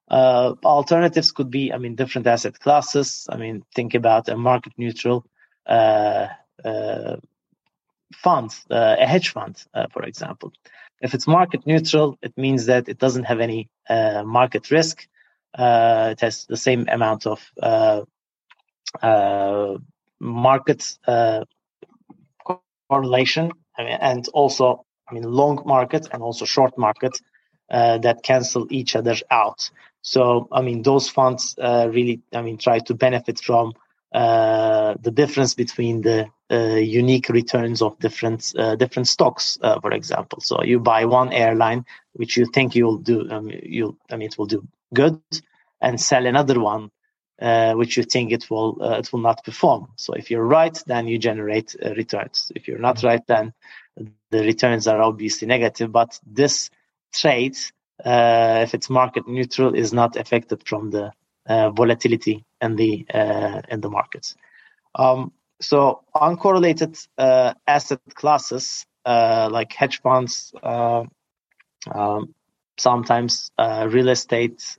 [0.08, 3.26] Uh, alternatives could be, I mean, different asset classes.
[3.30, 5.24] I mean, think about a market neutral
[5.66, 6.28] uh,
[6.64, 7.16] uh,
[8.14, 9.62] fund, a hedge fund,
[9.92, 10.52] for example.
[11.00, 15.08] If it's market neutral, it means that it doesn't have any market risk.
[15.58, 17.40] it has the same amount of
[20.20, 21.44] market uh,
[22.88, 27.20] correlation I mean, and also I mean long market and also short market
[27.70, 29.70] uh, that cancel each other out.
[30.02, 33.74] So I mean those funds uh, really I mean try to benefit from
[34.12, 40.40] uh, the difference between the uh, unique returns of different uh, different stocks, for example.
[40.40, 44.36] So you buy one airline which you think you'll do um, you I mean it
[44.38, 45.20] will do good,
[45.80, 46.90] and sell another one
[47.40, 49.88] uh, which you think it will uh, it will not perform.
[49.96, 52.52] So if you're right, then you generate uh, returns.
[52.54, 53.52] If you're not right, then
[53.96, 55.92] the returns are obviously negative.
[55.92, 56.70] But this
[57.12, 57.56] trade,
[58.04, 61.12] uh, if it's market neutral, is not affected from the
[61.46, 64.34] uh, volatility in the uh, in the markets.
[64.94, 67.06] Um, so uncorrelated
[67.66, 72.34] asset classes like hedge funds, um,
[72.76, 74.78] sometimes real estate,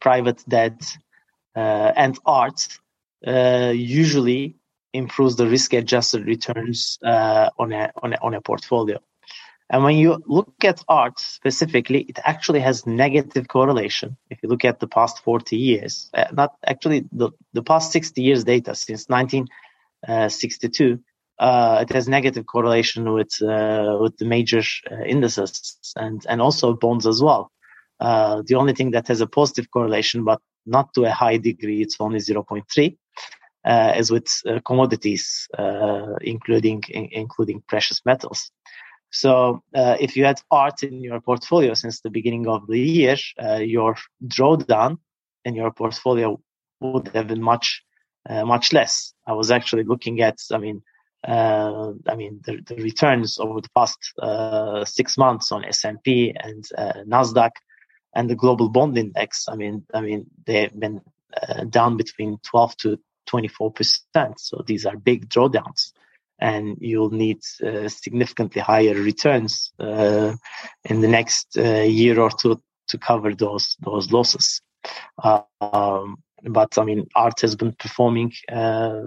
[0.00, 0.96] private debt
[1.56, 2.68] uh, and art
[3.26, 4.56] uh, usually
[4.94, 8.98] improves the risk-adjusted returns uh, on a on a on a portfolio.
[9.70, 14.16] And when you look at art specifically, it actually has negative correlation.
[14.30, 18.22] If you look at the past 40 years, uh, not actually the, the past 60
[18.22, 21.00] years data since 1962,
[21.38, 24.62] uh, it has negative correlation with uh, with the major
[25.06, 27.50] indices and and also bonds as well.
[28.00, 31.96] the only thing that has a positive correlation, but not to a high degree, it's
[32.00, 32.90] only 0.3, uh,
[33.64, 38.50] as with uh, commodities, uh, including in, including precious metals.
[39.10, 43.16] So uh, if you had art in your portfolio since the beginning of the year,
[43.42, 43.96] uh, your
[44.26, 44.98] drawdown
[45.44, 46.40] in your portfolio
[46.80, 47.82] would have been much
[48.28, 49.12] uh, much less.
[49.26, 50.82] I was actually looking at, I mean,
[51.26, 53.98] I mean the, the, returns over the past
[54.90, 56.64] six months on S&P and
[57.06, 57.50] Nasdaq
[58.14, 61.00] and the global bond index, I mean, I mean, they've been
[61.42, 64.40] uh, down between 12 to 24 percent.
[64.40, 65.92] So these are big drawdowns,
[66.38, 70.34] and you'll need uh, significantly higher returns uh,
[70.84, 74.60] in the next uh, year or two to cover those those losses.
[75.22, 79.02] Um, but I mean, art has been performing uh,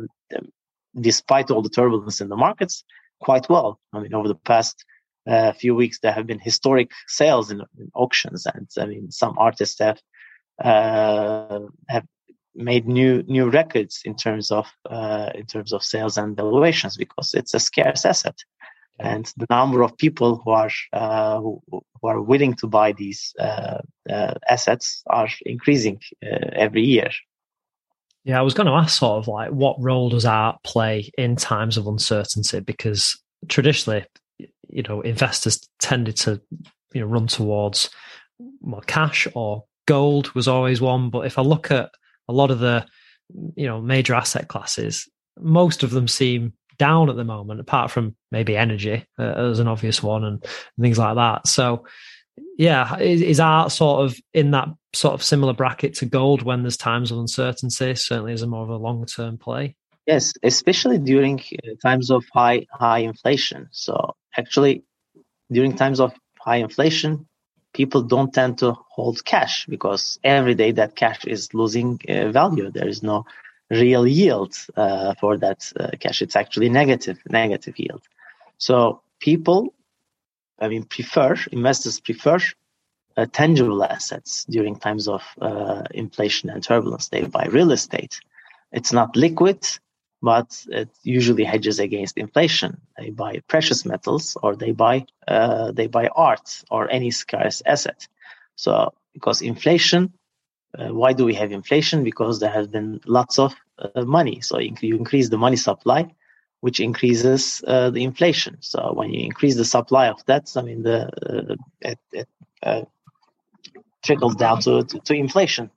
[0.99, 2.84] despite all the turbulence in the markets
[3.19, 3.80] quite well.
[3.93, 4.84] I mean, over the past
[5.27, 9.36] a few weeks there have been historic sales in, in auctions and i mean some
[9.38, 9.99] artists have
[10.63, 12.06] uh, have
[12.58, 17.34] made new new records in terms of uh, in terms of sales and valuations because
[17.34, 18.38] it's a scarce asset.
[19.00, 23.32] And the number of people who are uh, who, who, are willing to buy these
[23.39, 23.78] uh,
[24.10, 27.12] uh, assets are increasing uh, every year.
[28.24, 31.36] Yeah i was going to ask sort of like what role does art play in
[31.36, 32.60] times of uncertainty?
[32.60, 34.06] Because traditionally
[34.67, 36.41] you know investors tended to
[36.93, 37.89] you know run towards
[38.62, 41.10] well, cash or gold was always one.
[41.10, 41.89] But if I look at
[42.28, 42.86] a lot of the
[43.56, 45.10] you know major asset classes,
[45.40, 49.68] most of them seem down at the moment, apart from maybe energy uh, as an
[49.68, 51.48] obvious one and, and, things like that.
[51.48, 51.86] So,
[52.58, 56.62] yeah, is, is, art sort of in that sort of similar bracket to gold when
[56.62, 57.96] there's times of uncertainty?
[57.96, 59.76] Certainly, as a more of a long term play.
[60.06, 63.68] Yes, especially during uh, times of high high inflation.
[63.72, 64.84] So actually,
[65.52, 67.28] during times of high inflation,
[67.78, 72.72] people don't tend to hold cash because every day that cash is losing uh, value.
[72.72, 73.26] There is no
[73.70, 76.21] real yield uh, for that uh, cash.
[76.23, 78.02] It's actually negative negative yield.
[78.58, 79.73] So people,
[80.60, 82.40] I mean, prefer investors prefer
[83.15, 87.10] uh, tangible assets during times of uh, inflation and turbulence.
[87.10, 88.19] They buy real estate.
[88.71, 89.60] It's not liquid
[90.22, 92.82] but it usually hedges against inflation.
[92.98, 98.08] They buy precious metals or they buy uh, they buy art or any scarce asset.
[98.56, 100.13] So because inflation,
[100.78, 102.04] uh, why do we have inflation?
[102.04, 104.42] Because there has been lots of uh, money.
[104.42, 106.13] So you increase the money supply,
[106.62, 108.58] which increases uh, the inflation.
[108.62, 112.30] So when you increase the supply of that, I mean the uh, it, it
[112.63, 112.82] uh,
[114.04, 115.70] trickles down to, to, to inflation.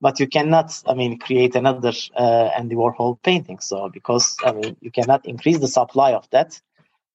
[0.00, 3.60] But you cannot, I mean, create another uh, Andy Warhol painting.
[3.60, 6.60] So because I mean, you cannot increase the supply of that.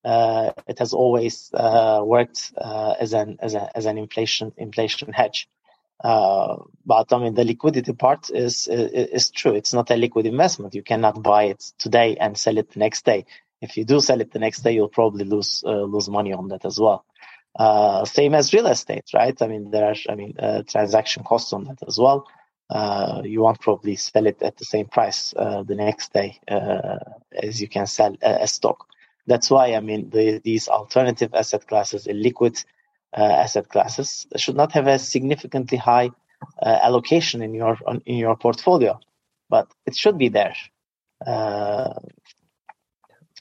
[0.04, 5.48] Uh, it has always uh, worked as an as, a, as an inflation inflation hedge.
[6.02, 9.54] Uh, but I mean, the liquidity part is, is, is true.
[9.54, 10.74] It's not a liquid investment.
[10.74, 13.26] You cannot buy it today and sell it the next day.
[13.60, 16.48] If you do sell it the next day, you'll probably lose uh, lose money on
[16.48, 17.04] that as well.
[17.56, 19.40] Uh, same as real estate, right?
[19.40, 22.26] I mean, there are I mean uh, transaction costs on that as well.
[22.72, 27.60] Uh, you won't probably sell it at the same price uh, the next day as
[27.60, 28.86] you can sell a, stock.
[29.26, 32.64] That's why I mean the, these alternative asset classes, illiquid
[33.16, 36.10] uh, asset classes should not have a significantly high
[36.62, 38.98] uh, allocation in your in your portfolio,
[39.50, 40.56] but it should be there
[41.26, 41.92] uh,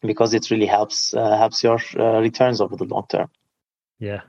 [0.01, 1.79] because it really helps helps your
[2.21, 3.29] returns over the long term.
[3.97, 4.21] Yeah,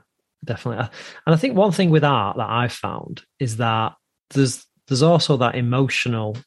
[0.45, 0.87] definitely.
[1.25, 3.95] And I think one thing with art that I've found is that
[4.29, 6.37] there's there's also that emotional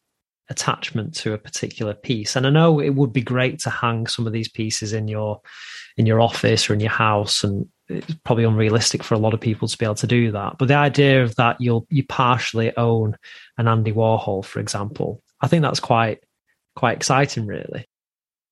[0.49, 2.37] attachment to a particular piece.
[2.37, 5.41] And I know it would be great to hang some of these pieces in your
[5.97, 9.41] in your office or in your house and it's probably unrealistic for a lot of
[9.41, 10.59] people to be able to do that.
[10.59, 13.17] But the idea of that you'll you partially own
[13.59, 16.21] an Andy Warhol, for example, I think that's quite
[16.75, 17.87] quite exciting, really.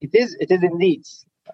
[0.01, 0.37] It is.
[0.41, 1.03] It is indeed.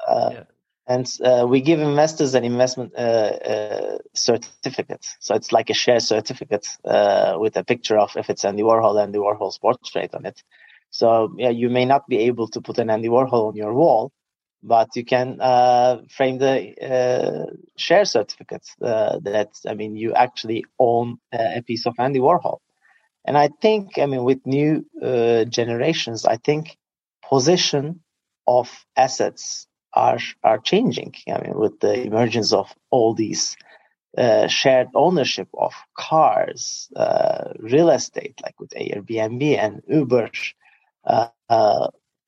[0.06, 0.42] Uh, yeah.
[0.90, 6.00] And uh, we give investors an investment uh, uh certificate, so it's like a share
[6.00, 10.42] certificate uh, with a picture of if it's Andy Warhol, Andy Warhol's portrait on it.
[10.90, 14.10] So yeah, you may not be able to put an Andy Warhol on your wall,
[14.64, 21.18] but you can uh, frame the uh, share certificate that I mean you actually own
[21.32, 22.58] a piece of Andy Warhol.
[23.24, 24.84] And I think I mean with new
[25.48, 26.76] generations, I think
[27.22, 28.00] position
[28.48, 31.14] of assets are are changing.
[31.28, 33.56] I mean with the emergence of all these
[34.16, 40.30] uh, shared ownership of cars, uh, real estate like with Airbnb and Uber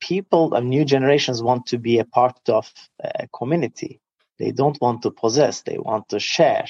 [0.02, 4.00] people and new generations want to be a part of a community.
[4.38, 5.62] They don't want to possess.
[5.62, 6.66] They want to share.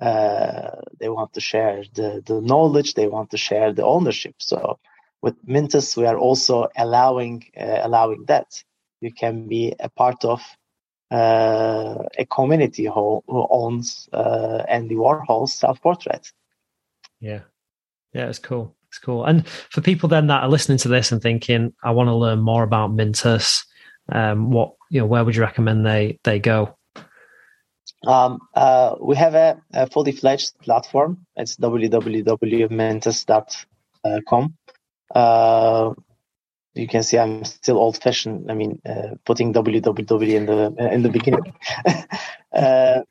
[0.00, 2.94] Uh, they want to share the, the knowledge.
[2.94, 4.34] They want to share the ownership.
[4.38, 4.78] So
[5.22, 8.64] with Mintus, we are also allowing uh, allowing that.
[9.00, 10.42] You can be a part of
[11.10, 16.30] uh, a community who, who owns uh, Andy Warhol's self portrait.
[17.20, 17.40] Yeah,
[18.12, 18.74] yeah, it's cool.
[18.88, 19.24] It's cool.
[19.24, 22.40] And for people then that are listening to this and thinking, I want to learn
[22.40, 23.64] more about Mintus,
[24.10, 26.74] um, what you know, where would you recommend they they go?
[28.06, 31.26] Um, uh, we have a, a, fully fledged platform.
[31.36, 34.54] It's www.mintus.com.
[35.14, 35.94] Uh,
[36.78, 38.50] you can see I'm still old fashioned.
[38.50, 41.52] I mean, uh, putting www in the in the beginning.
[42.52, 43.02] uh,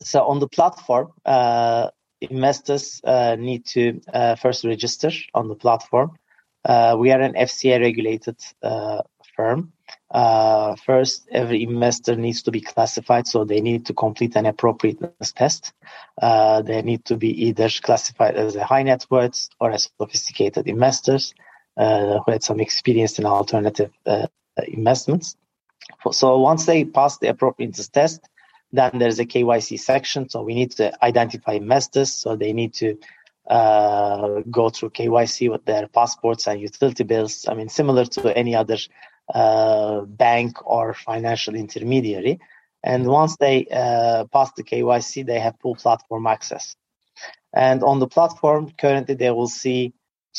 [0.00, 1.90] so on the platform, uh,
[2.20, 6.16] investors uh, need to uh, first register on the platform.
[6.64, 9.02] Uh, we are an FCA regulated uh,
[9.36, 9.72] firm.
[10.10, 15.32] Uh, first, every investor needs to be classified, so they need to complete an appropriateness
[15.32, 15.72] test.
[16.20, 20.66] Uh, they need to be either classified as a high net worth or as sophisticated
[20.66, 21.34] investors
[21.76, 23.92] who had some experience in alternative
[24.68, 25.36] investments.
[26.10, 28.28] So once they pass the appropriateness test,
[28.72, 30.28] then there's a KYC section.
[30.28, 32.12] So we need to identify investors.
[32.12, 32.98] So they need to
[33.48, 37.46] uh, go through KYC with their passports and utility bills.
[37.48, 38.78] I mean, similar to any other
[39.32, 42.40] uh, bank or financial intermediary.
[42.82, 46.76] And once they uh, pass the KYC, they have full platform access.
[47.54, 49.94] And on the platform, currently they will see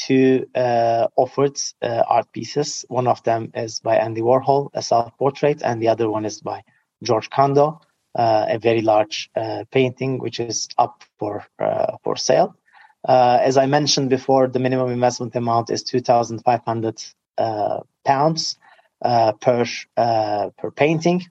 [0.06, 2.86] two uh, offered uh, art pieces.
[2.88, 6.64] One of them is by Andy Warhol, a self-portrait, and the other one is by
[7.04, 7.82] George Condo
[8.18, 12.56] uh, a very large uh, painting which is up for uh, for sale.
[13.08, 16.98] as I mentioned before, the minimum investment amount is two thousand five hundred
[18.04, 18.58] pounds
[19.42, 19.66] per
[20.58, 21.28] per painting.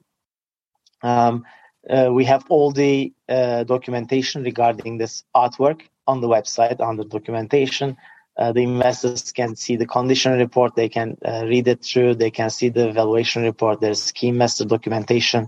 [1.03, 1.43] Um,
[1.89, 7.97] uh, we have all the uh, documentation regarding this artwork on the website under documentation.
[8.37, 12.49] Uh, the investors can see the condition report, they can read it through, they can
[12.49, 13.81] see the valuation report.
[13.81, 15.47] There's key investor documentation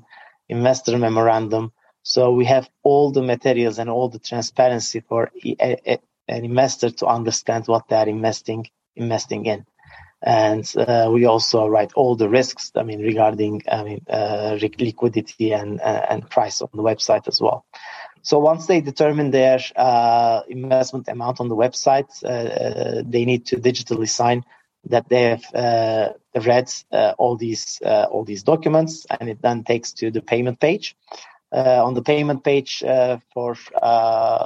[0.49, 1.71] investor memorandum.
[2.01, 7.67] So we have all the materials and all the transparency for an investor to understand
[7.67, 9.65] what they are investing investing in.
[10.21, 12.71] And uh, we also write all the risks.
[12.75, 17.39] I mean, regarding I mean uh, liquidity and uh, and price on the website as
[17.39, 17.65] well.
[18.22, 23.45] So once they determine their uh, investment amount on the website, uh, uh, they need
[23.47, 24.43] to digitally sign
[24.86, 26.13] that they have uh,
[26.45, 30.59] read uh, all these uh, all these documents, and it then takes to the payment
[30.59, 30.95] page.
[31.51, 32.84] On the payment page,
[33.34, 33.55] for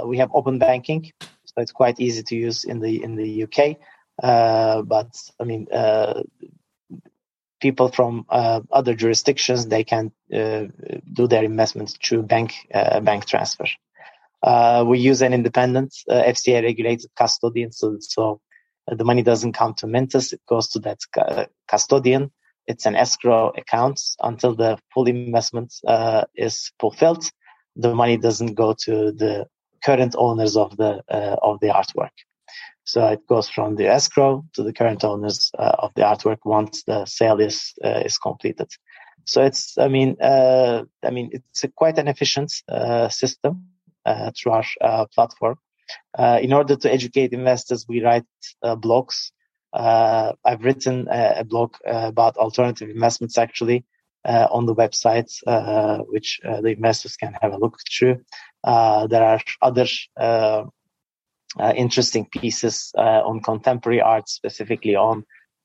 [0.05, 3.77] we have open banking, so it's quite easy to use in the in the UK.
[4.21, 5.67] but I mean,
[7.63, 10.63] people from uh, other jurisdictions they can uh,
[11.19, 13.69] do their investments through bank uh, bank transfer.
[14.91, 15.91] we use an independent
[16.31, 18.23] FCA regulated custodian, so so
[18.99, 20.99] the money doesn't come to Mintus; it goes to that
[21.71, 22.23] custodian.
[22.71, 23.99] It's an escrow account
[24.29, 27.23] until the full investment uh, is fulfilled.
[27.75, 28.93] The money doesn't go to
[29.23, 29.47] the
[29.87, 32.15] current owners of the uh, of the artwork.
[32.85, 36.83] So it goes from the escrow to the current owners uh, of the artwork once
[36.83, 38.69] the sale is uh, is completed.
[39.25, 43.67] So it's, I mean, uh, I mean, it's quite an efficient uh, system
[44.35, 45.57] through our platform.
[46.17, 48.25] Uh, in order to educate investors, we write
[48.61, 49.31] uh, blogs.
[49.71, 53.85] Uh, I've written a, a blog about alternative investments actually
[54.25, 55.31] on the website,
[56.09, 58.21] which the investors can have a look through.
[58.63, 60.63] there are other uh,
[61.75, 65.23] interesting pieces uh, on contemporary art, specifically on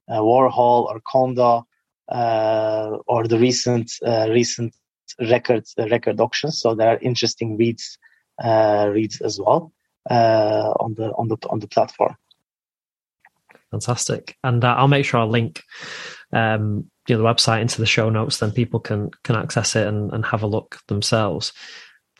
[0.09, 1.66] uh, Warhol or Condo,
[2.09, 4.74] or the recent recent
[5.20, 6.61] record record auctions.
[6.61, 7.99] So there are interesting reads
[8.41, 9.72] reads as well
[10.11, 12.16] uh, on the on the on the platform.
[13.70, 15.62] Fantastic, and uh, I'll make sure I'll link
[16.32, 18.39] um, you know, the website into the show notes.
[18.39, 21.53] Then people can can access it and, and have a look themselves.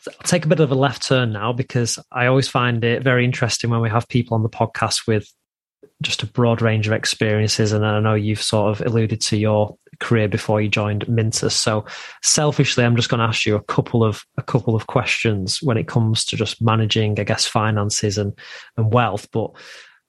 [0.07, 3.25] I'll take a bit of a left turn now because I always find it very
[3.25, 5.31] interesting when we have people on the podcast with
[6.01, 7.71] just a broad range of experiences.
[7.73, 11.51] And I know you've sort of alluded to your career before you joined Mintus.
[11.51, 11.85] So
[12.23, 15.77] selfishly, I'm just going to ask you a couple of a couple of questions when
[15.77, 18.33] it comes to just managing, I guess, finances and
[18.77, 19.27] and wealth.
[19.31, 19.51] But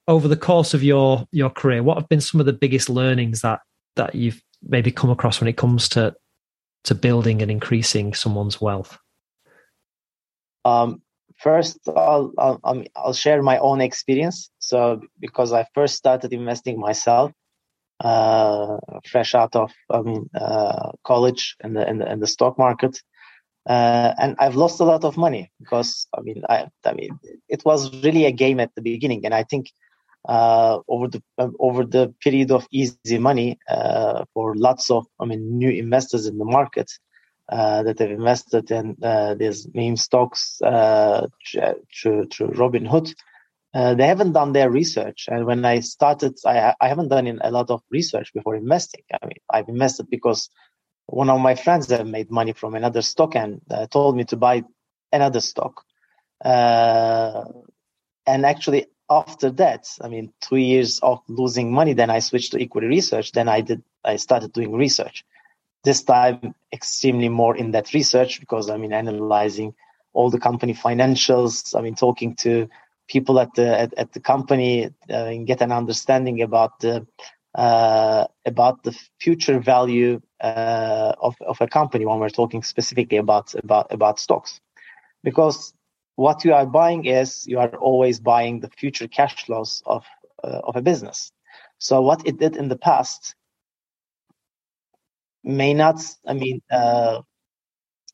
[0.07, 3.41] over the course of your your career, what have been some of the biggest learnings
[3.41, 3.61] that
[3.97, 6.15] that you've maybe come across when it comes to
[6.85, 8.97] to building and increasing someone's wealth?
[10.65, 11.03] Um,
[11.39, 14.51] first, I'll, I'll I'll share my own experience.
[14.59, 17.33] So because I first started investing myself,
[18.01, 18.79] uh,
[19.11, 22.99] fresh out of I mean uh, college and the, the the stock market,
[23.69, 27.63] uh, and I've lost a lot of money because I mean I I mean it
[27.65, 29.71] was really a game at the beginning, and I think
[30.29, 31.23] uh, over the
[31.59, 36.39] over the period of easy money uh, for lots of I mean new investors in
[36.39, 36.91] the market.
[37.51, 38.97] Uh, that have invested in
[39.37, 43.13] these meme stocks through, through Robinhood,
[43.73, 45.29] uh, they haven't done their research.
[45.29, 49.03] And when I started, I, I haven't done a lot of research before investing.
[49.13, 50.51] I mean, I've invested because
[51.07, 54.37] one of my friends that made money from another stock and uh, told me to
[54.37, 54.65] buy
[55.13, 55.85] another stock.
[56.45, 57.45] Uh,
[58.27, 62.63] and actually, after that, I mean, two years of losing money, then I switched to
[62.63, 63.33] equity research.
[63.33, 65.25] Then I did, I started doing research.
[65.83, 69.75] This time, extremely more in that research because I mean, analyzing
[70.13, 71.77] all the company financials.
[71.77, 72.69] I mean, talking to
[73.09, 77.07] people at the at, at the company uh, and get an understanding about the
[77.55, 83.55] uh, about the future value uh, of of a company when we're talking specifically about
[83.55, 84.61] about about stocks,
[85.25, 85.73] because
[86.17, 90.05] what you are buying is you are always buying the future cash flows of
[90.45, 91.33] uh, of a business.
[91.79, 93.35] So what it did in the past
[95.43, 97.23] may not, I mean, uh,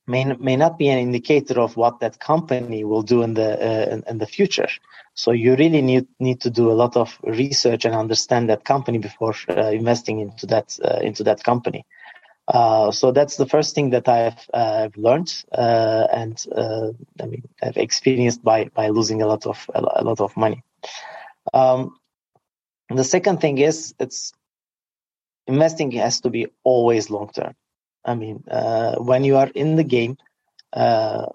[0.06, 3.94] may may not be an indicator of what that company will do in the uh,
[3.94, 4.68] in, in, the future.
[5.14, 8.98] So you really need need to do a lot of research and understand that company
[8.98, 11.84] before uh, investing into that uh, into that company.
[12.48, 17.42] Uh, so that's the first thing that I've I've learned uh, and uh, I mean
[17.60, 20.62] I've experienced by by losing a lot of a lot of money.
[21.52, 21.96] Um,
[22.88, 24.32] the second thing is it's
[25.46, 27.54] investing has to be always long term
[28.06, 30.16] I mean, uh, when you are in the game,
[30.72, 31.26] uh,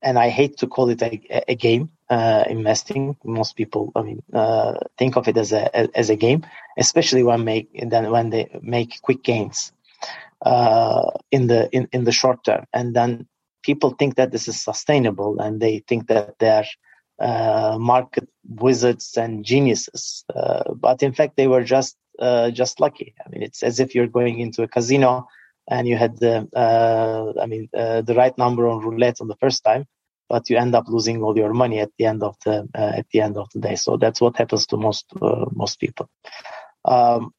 [0.00, 3.16] and I hate to call it a, a game, uh, investing.
[3.24, 6.46] Most people, I mean, uh, think of it as a as a game,
[6.78, 9.72] especially when make then when they make quick gains
[10.42, 13.26] uh, in the in, in the short term, and then
[13.64, 16.66] people think that this is sustainable, and they think that they're
[17.18, 20.24] uh, market wizards and geniuses,
[20.76, 21.96] but in fact they were just
[22.50, 23.14] just lucky.
[23.24, 25.28] I mean, it's as if you're going into a casino
[25.68, 29.36] and you had the uh, I mean uh, the right number on roulette on the
[29.36, 29.86] first time,
[30.28, 33.06] but you end up losing all your money at the end of the uh, at
[33.10, 33.76] the end of the day.
[33.76, 36.08] So that's what happens to most uh, most people.
[36.84, 37.32] Um,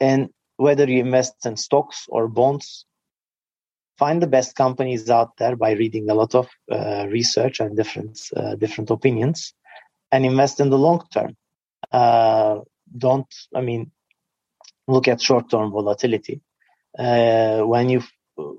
[0.00, 2.84] and whether you invest in stocks or bonds,
[3.96, 8.18] find the best companies out there by reading a lot of uh, research and different
[8.36, 9.54] uh, different opinions,
[10.10, 11.36] and invest in the long term
[12.96, 13.90] don't, I mean,
[14.92, 16.40] look at short-term volatility.
[16.98, 18.02] Uh, when you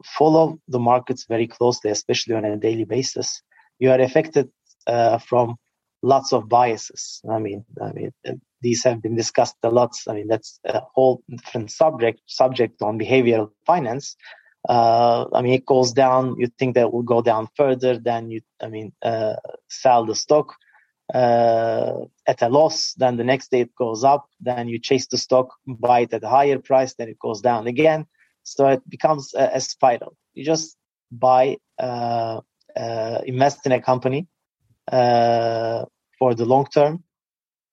[0.05, 3.41] follow the markets very closely, especially on a daily basis,
[3.79, 4.49] you are affected
[4.87, 5.55] uh, from
[6.01, 7.21] lots of biases.
[7.29, 8.11] I mean, I mean,
[8.61, 9.91] these have been discussed a lot.
[10.07, 14.15] I mean, that's a whole different subject subject on behavioral finance.
[14.67, 16.35] Uh, I mean, it goes down.
[16.37, 17.97] You think that will go down further.
[17.97, 19.35] Then you, I mean, uh,
[19.69, 20.55] sell the stock
[21.13, 22.93] uh, at a loss.
[22.93, 24.27] Then the next day it goes up.
[24.41, 26.95] Then you chase the stock, buy it at a higher price.
[26.95, 28.05] Then it goes down again.
[28.43, 30.15] So it becomes a, a spiral.
[30.33, 30.75] You just
[31.11, 32.41] buy, uh,
[32.75, 34.27] uh, invest in a company
[34.91, 35.85] uh,
[36.17, 37.03] for the long term,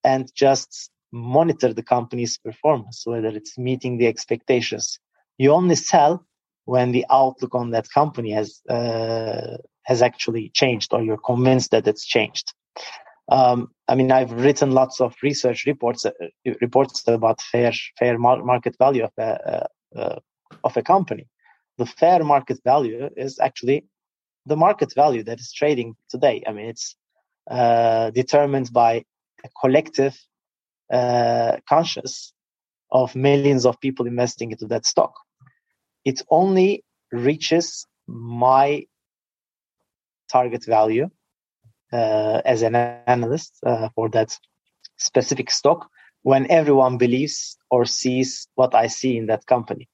[0.03, 4.99] and just monitor the company's performance, whether it's meeting the expectations.
[5.37, 6.25] You only sell
[6.65, 11.87] when the outlook on that company has uh, has actually changed, or you're convinced that
[11.87, 12.53] it's changed.
[13.29, 16.11] Um, I mean, I've written lots of research reports uh,
[16.61, 20.19] reports about fair fair market value of a uh,
[20.63, 21.27] of a company.
[21.77, 23.85] The fair market value is actually
[24.45, 26.43] the market value that is trading today.
[26.47, 26.95] I mean, it's
[27.49, 29.05] uh, determined by
[29.43, 30.17] a collective
[30.91, 32.33] uh, conscious
[32.91, 35.13] of millions of people investing into that stock.
[36.03, 38.85] It only reaches my
[40.31, 41.09] target value uh,
[41.91, 44.37] as an analyst uh, for that
[44.97, 45.89] specific stock
[46.23, 49.89] when everyone believes or sees what I see in that company,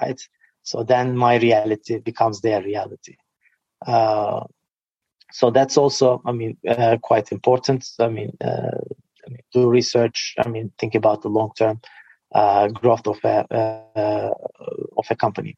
[0.00, 0.20] right?
[0.62, 3.16] So then my reality becomes their reality.
[3.86, 4.44] Uh,
[5.32, 7.86] so that's also, I mean, uh, quite important.
[7.98, 8.78] I mean, uh,
[9.26, 10.34] I mean, do research.
[10.38, 11.80] I mean, think about the long term
[12.34, 14.32] uh, growth of a
[14.96, 15.56] of a company.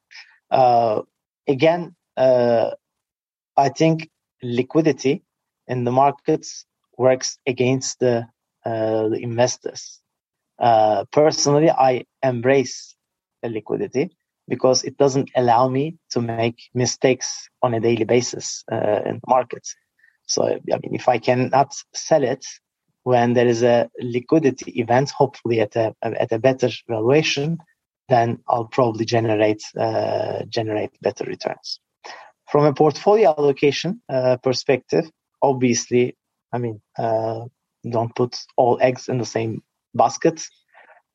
[1.49, 4.11] again, I think
[4.43, 5.23] liquidity
[5.71, 6.67] in the markets
[6.99, 8.27] works against the,
[8.67, 10.01] uh, the investors.
[10.59, 12.95] Uh, personally, I embrace
[13.43, 14.11] liquidity
[14.49, 19.29] because it doesn't allow me to make mistakes on a daily basis uh, in the
[19.29, 19.75] markets.
[20.27, 22.45] So, I mean, if I cannot sell it
[23.05, 27.59] when there is a liquidity event, hopefully at a at a better valuation,
[28.09, 31.81] then I'll probably generate uh, generate better returns.
[32.51, 35.11] From a portfolio allocation uh, perspective,
[35.43, 36.17] obviously,
[36.53, 37.47] I mean, uh,
[37.89, 39.63] don't put all eggs in the same
[39.95, 40.43] basket.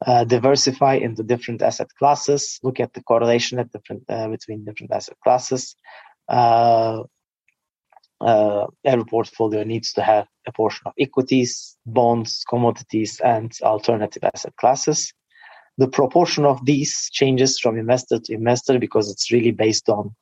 [0.06, 2.60] Uh, diversify into different asset classes.
[2.64, 5.76] Look at the correlation at different uh, between different asset classes.
[6.28, 7.04] Uh,
[8.22, 14.56] uh, every portfolio needs to have a portion of equities, bonds, commodities, and alternative asset
[14.58, 15.14] classes.
[15.78, 20.16] The proportion of these changes from investor to investor because it's really based on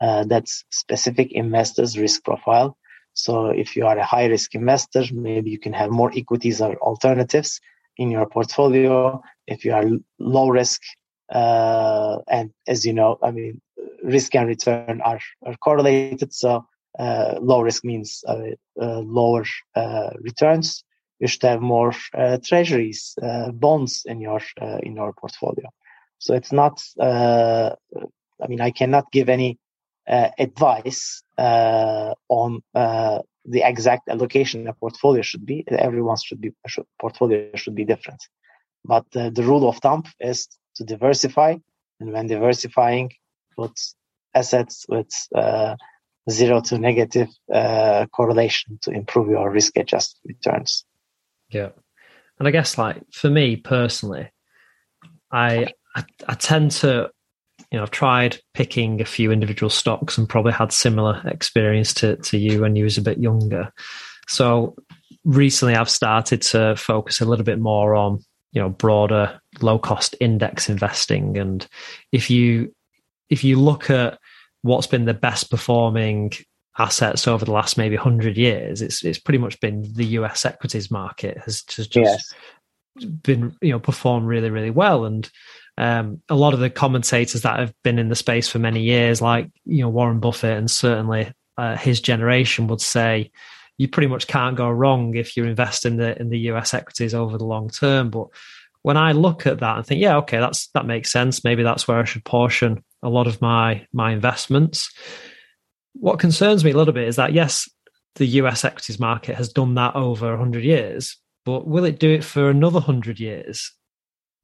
[0.00, 2.76] uh, that specific investor's risk profile.
[3.18, 6.76] So if you are a high risk investor, maybe you can have more equities or
[6.76, 7.60] alternatives
[7.96, 9.20] in your portfolio.
[9.48, 9.84] If you are
[10.20, 10.80] low risk,
[11.28, 13.60] uh, and as you know, I mean,
[14.04, 16.32] risk and return are, are correlated.
[16.32, 16.64] So
[16.96, 19.44] uh, low risk means uh, uh lower
[19.74, 20.84] uh, returns.
[21.18, 23.18] You should have more uh, treasuries,
[23.52, 24.40] bonds in your
[24.84, 25.68] in your portfolio.
[26.18, 26.80] So it's not.
[27.00, 29.58] I mean, I cannot give any
[30.08, 35.64] advice uh, on uh, the exact allocation a portfolio should be.
[35.68, 38.22] Everyone's should be should, portfolio should be different,
[38.84, 41.56] but the rule of thumb is to diversify,
[42.00, 43.12] and when diversifying,
[43.56, 43.72] put
[44.34, 45.10] assets with
[46.30, 50.84] zero to negative uh, correlation to improve your risk adjusted returns.
[51.50, 51.70] Yeah.
[52.38, 54.30] And I guess like for me personally,
[55.32, 57.10] I, I, I tend to
[57.70, 62.16] you know, I've tried picking a few individual stocks and probably had similar experience to,
[62.16, 63.72] to you when you was a bit younger.
[64.26, 64.76] So
[65.24, 68.20] recently I've started to focus a little bit more on,
[68.52, 71.36] you know, broader low cost index investing.
[71.36, 71.66] And
[72.10, 72.74] if you,
[73.28, 74.18] if you look at
[74.62, 76.32] what's been the best performing
[76.78, 80.90] assets over the last maybe 100 years, it's, it's pretty much been the US equities
[80.90, 82.32] market has just, yes.
[83.22, 85.04] been, you know, performed really, really well.
[85.04, 85.28] And,
[85.78, 89.22] um, a lot of the commentators that have been in the space for many years,
[89.22, 93.30] like you know Warren Buffett and certainly uh, his generation, would say
[93.78, 97.14] you pretty much can't go wrong if you invest in the in the US equities
[97.14, 98.10] over the long term.
[98.10, 98.26] But
[98.82, 101.44] when I look at that and think, yeah, okay, that's that makes sense.
[101.44, 104.92] Maybe that's where I should portion a lot of my my investments.
[105.92, 107.70] What concerns me a little bit is that yes,
[108.16, 112.24] the US equities market has done that over 100 years, but will it do it
[112.24, 113.72] for another 100 years?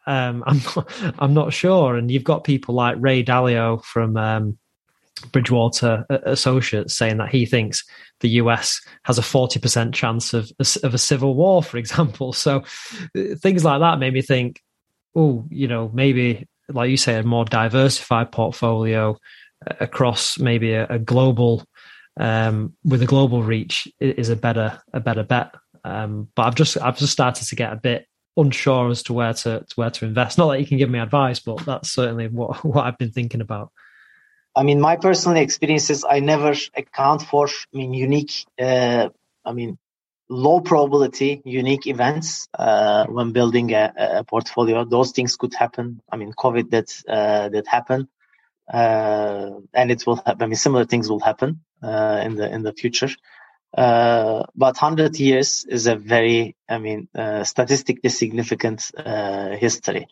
[0.06, 1.96] Um, I'm not, I'm not sure.
[1.96, 4.58] And you've got people like Ray Dalio from um,
[5.32, 7.84] Bridgewater Associates saying that he thinks
[8.20, 10.50] the US has a 40% chance of,
[10.82, 12.32] of a civil war, for example.
[12.44, 12.62] So
[13.16, 14.60] uh, things like that made me think,
[15.14, 19.16] oh, you know, maybe, like you say, a more diversified portfolio
[19.66, 21.64] uh, across maybe a, a global,
[22.18, 25.54] um, with a global reach is a better, a better bet.
[25.84, 28.06] Um, but I've just, I've just started to get a bit
[28.36, 30.38] unsure as to where to, to where to invest.
[30.38, 33.40] Not that you can give me advice, but that's certainly what, what I've been thinking
[33.40, 33.72] about.
[34.56, 39.08] I mean, my personal experiences, I never account for, I mean, unique, uh,
[39.44, 39.78] I mean,
[40.28, 44.84] low probability, unique events uh, when building a, a, portfolio.
[44.84, 46.00] Those things could happen.
[46.10, 48.08] I mean, COVID that uh, that happened,
[48.72, 50.42] uh, and it will happen.
[50.42, 53.10] I mean, similar things will happen uh, in the in the future.
[53.76, 57.08] Uh, but 100 years is a very, I mean,
[57.42, 58.90] statistically significant
[59.58, 60.06] history.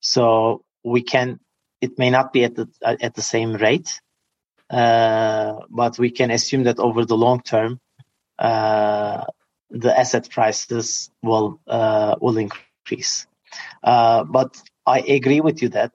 [0.00, 1.40] So we can
[1.80, 4.00] it may not be at the at the same rate,
[4.70, 7.80] uh, but we can assume that over the long term,
[8.38, 9.24] uh,
[9.70, 13.26] the asset prices will uh, will increase.
[13.82, 15.92] Uh, but I agree with you that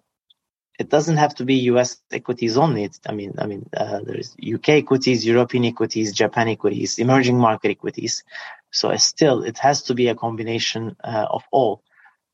[0.79, 2.01] it doesn't have to be U.S.
[2.11, 2.83] equities only.
[2.83, 7.69] It's, I mean, I mean, uh, there's UK equities, European equities, Japan equities, emerging market
[7.69, 8.23] equities.
[8.71, 11.83] So still, it has to be a combination uh, of all.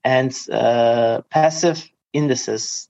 [0.04, 0.32] And
[1.30, 2.90] passive indices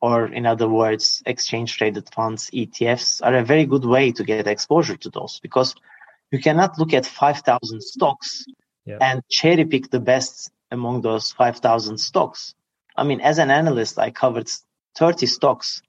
[0.00, 4.46] or in other words, exchange traded funds, ETFs are a very good way to get
[4.46, 5.74] exposure to those because
[6.30, 8.44] you cannot look at 5,000 stocks
[8.84, 8.98] yeah.
[9.00, 12.54] and cherry pick the best among those 5,000 stocks.
[12.98, 14.50] I mean, as an analyst, I covered
[14.96, 15.82] 30 stocks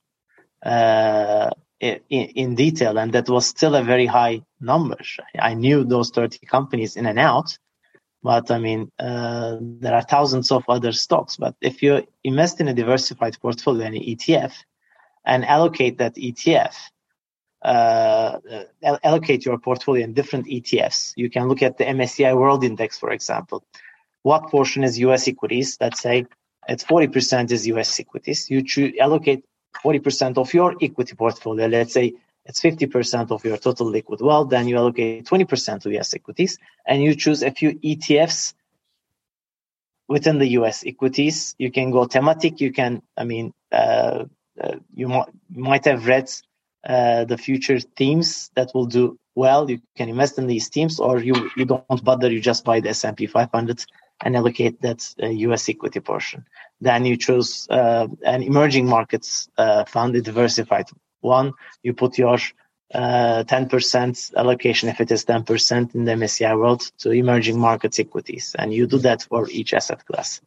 [0.64, 1.50] uh,
[1.80, 4.98] in, in detail, and that was still a very high number.
[5.38, 7.58] I knew those 30 companies in and out,
[8.22, 11.38] but I mean, uh, there are thousands of other stocks.
[11.38, 14.54] But if you invest in a diversified portfolio, an ETF,
[15.26, 16.76] and allocate that ETF,
[17.62, 18.40] uh,
[19.04, 21.14] allocate your portfolio in different ETFs.
[21.16, 23.64] You can look at the MSCI World Index, for example.
[24.24, 25.78] What portion is US equities?
[25.80, 26.26] Let's say
[26.68, 28.50] it's 40% is US equities.
[28.50, 29.46] You choose, allocate
[29.84, 31.68] 40% of your equity portfolio.
[31.68, 32.14] Let's say
[32.46, 34.50] it's 50% of your total liquid wealth.
[34.50, 38.54] Then you allocate 20% to US equities and you choose a few ETFs
[40.08, 41.56] within the US equities.
[41.58, 42.60] You can go thematic.
[42.60, 44.26] You can, I mean, uh,
[44.62, 46.30] uh, you might, might have read
[46.88, 49.70] uh, the future themes that will do well.
[49.70, 52.32] You can invest in these themes or you, you don't bother.
[52.32, 53.86] You just buy the S&P 500
[54.22, 56.46] and allocate that US uh, equity portion.
[56.82, 60.90] Then you choose uh, an emerging markets uh, fund, a diversified
[61.22, 61.54] one,
[61.84, 62.38] you put your
[62.94, 68.56] uh, 10% allocation, if it is 10% in the MSCI world, to emerging markets equities.
[68.58, 70.42] And you do that for each asset class.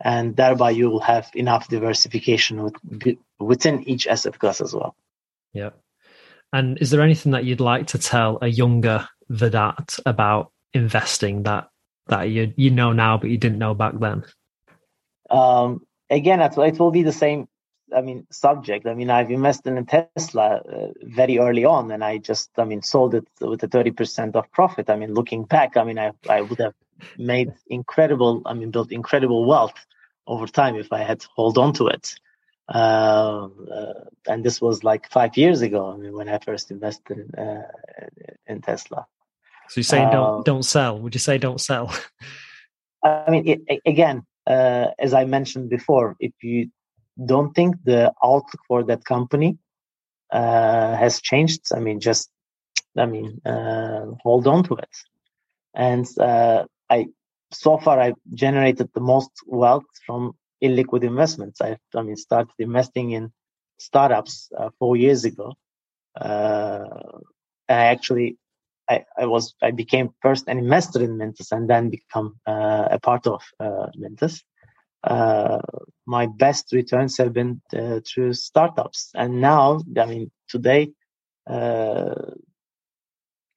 [0.00, 4.94] And thereby you will have enough diversification with, within each asset class as well.
[5.52, 5.70] Yeah.
[6.52, 11.68] And is there anything that you'd like to tell a younger Vedat about investing that
[12.08, 14.24] that you you know now but you didn't know back then?
[15.30, 17.48] Um, again, it will be the same
[17.94, 18.86] I mean, subject.
[18.86, 22.82] I mean, I've invested in Tesla uh, very early on, and I just, I mean,
[22.82, 24.90] sold it with a thirty percent of profit.
[24.90, 26.74] I mean, looking back, I mean, I I would have
[27.18, 29.74] made incredible, I mean, built incredible wealth
[30.26, 32.14] over time if I had hold on to it.
[32.72, 35.92] Uh, uh, and this was like five years ago.
[35.92, 37.62] I mean, when I first invested in, uh,
[38.46, 39.06] in Tesla.
[39.68, 40.98] So you say saying don't uh, don't sell?
[40.98, 41.94] Would you say don't sell?
[43.02, 46.70] I mean, it, again, uh, as I mentioned before, if you
[47.24, 49.58] don't think the outlook for that company
[50.32, 51.62] uh, has changed.
[51.74, 52.30] I mean, just
[52.96, 54.96] I mean, uh, hold on to it.
[55.74, 57.06] And uh, I
[57.52, 61.60] so far I've generated the most wealth from illiquid investments.
[61.60, 63.32] I I mean started investing in
[63.78, 65.54] startups uh, four years ago.
[66.20, 66.84] Uh,
[67.68, 68.36] I actually
[68.88, 72.98] I, I was I became first an investor in Mintus and then become uh, a
[73.00, 74.42] part of uh, Mintus
[75.04, 75.60] uh,
[76.06, 79.10] my best returns have been uh, through startups.
[79.14, 80.92] And now, I mean, today,
[81.46, 82.14] uh,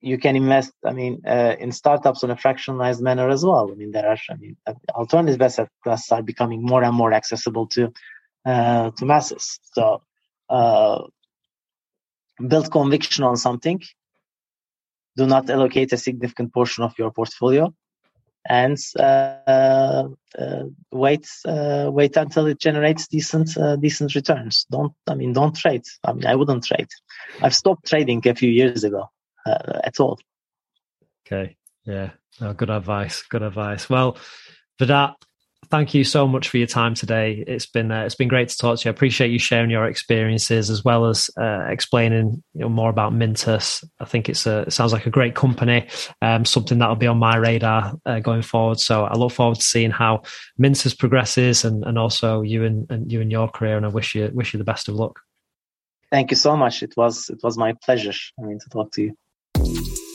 [0.01, 3.71] you can invest, I mean, uh, in startups on a fractionalized manner as well.
[3.71, 4.57] I mean, there are, I mean,
[4.93, 7.91] alternative asset classes are becoming more and more accessible to
[8.45, 9.59] uh, to masses.
[9.73, 10.01] So,
[12.47, 13.81] build conviction on something.
[15.17, 17.73] Do not allocate a significant portion of your portfolio
[18.49, 20.07] and uh,
[20.39, 23.49] uh, wait uh, wait until it generates decent
[23.81, 24.65] decent returns.
[24.71, 25.83] Don't I mean don't trade.
[26.03, 26.87] I mean I wouldn't trade.
[27.41, 29.09] I've stopped trading a few years ago
[29.45, 30.19] at all.
[31.25, 31.57] Okay.
[31.85, 32.11] Yeah.
[32.39, 33.23] No, good advice.
[33.23, 33.89] Good advice.
[33.89, 34.17] Well,
[34.79, 35.15] Vedat,
[35.69, 37.43] thank you so much for your time today.
[37.45, 38.91] It's been uh, it's been great to talk to you.
[38.91, 43.13] I appreciate you sharing your experiences as well as uh, explaining you know, more about
[43.13, 43.83] Mintus.
[43.99, 45.87] I think it's a it sounds like a great company,
[46.21, 48.79] um, something that'll be on my radar uh, going forward.
[48.79, 50.23] So I look forward to seeing how
[50.59, 53.77] Mintus progresses and, and also you and, and you and your career.
[53.77, 55.19] And I wish you wish you the best of luck.
[56.11, 56.83] Thank you so much.
[56.83, 58.13] It was it was my pleasure.
[58.39, 60.06] I mean to talk to you.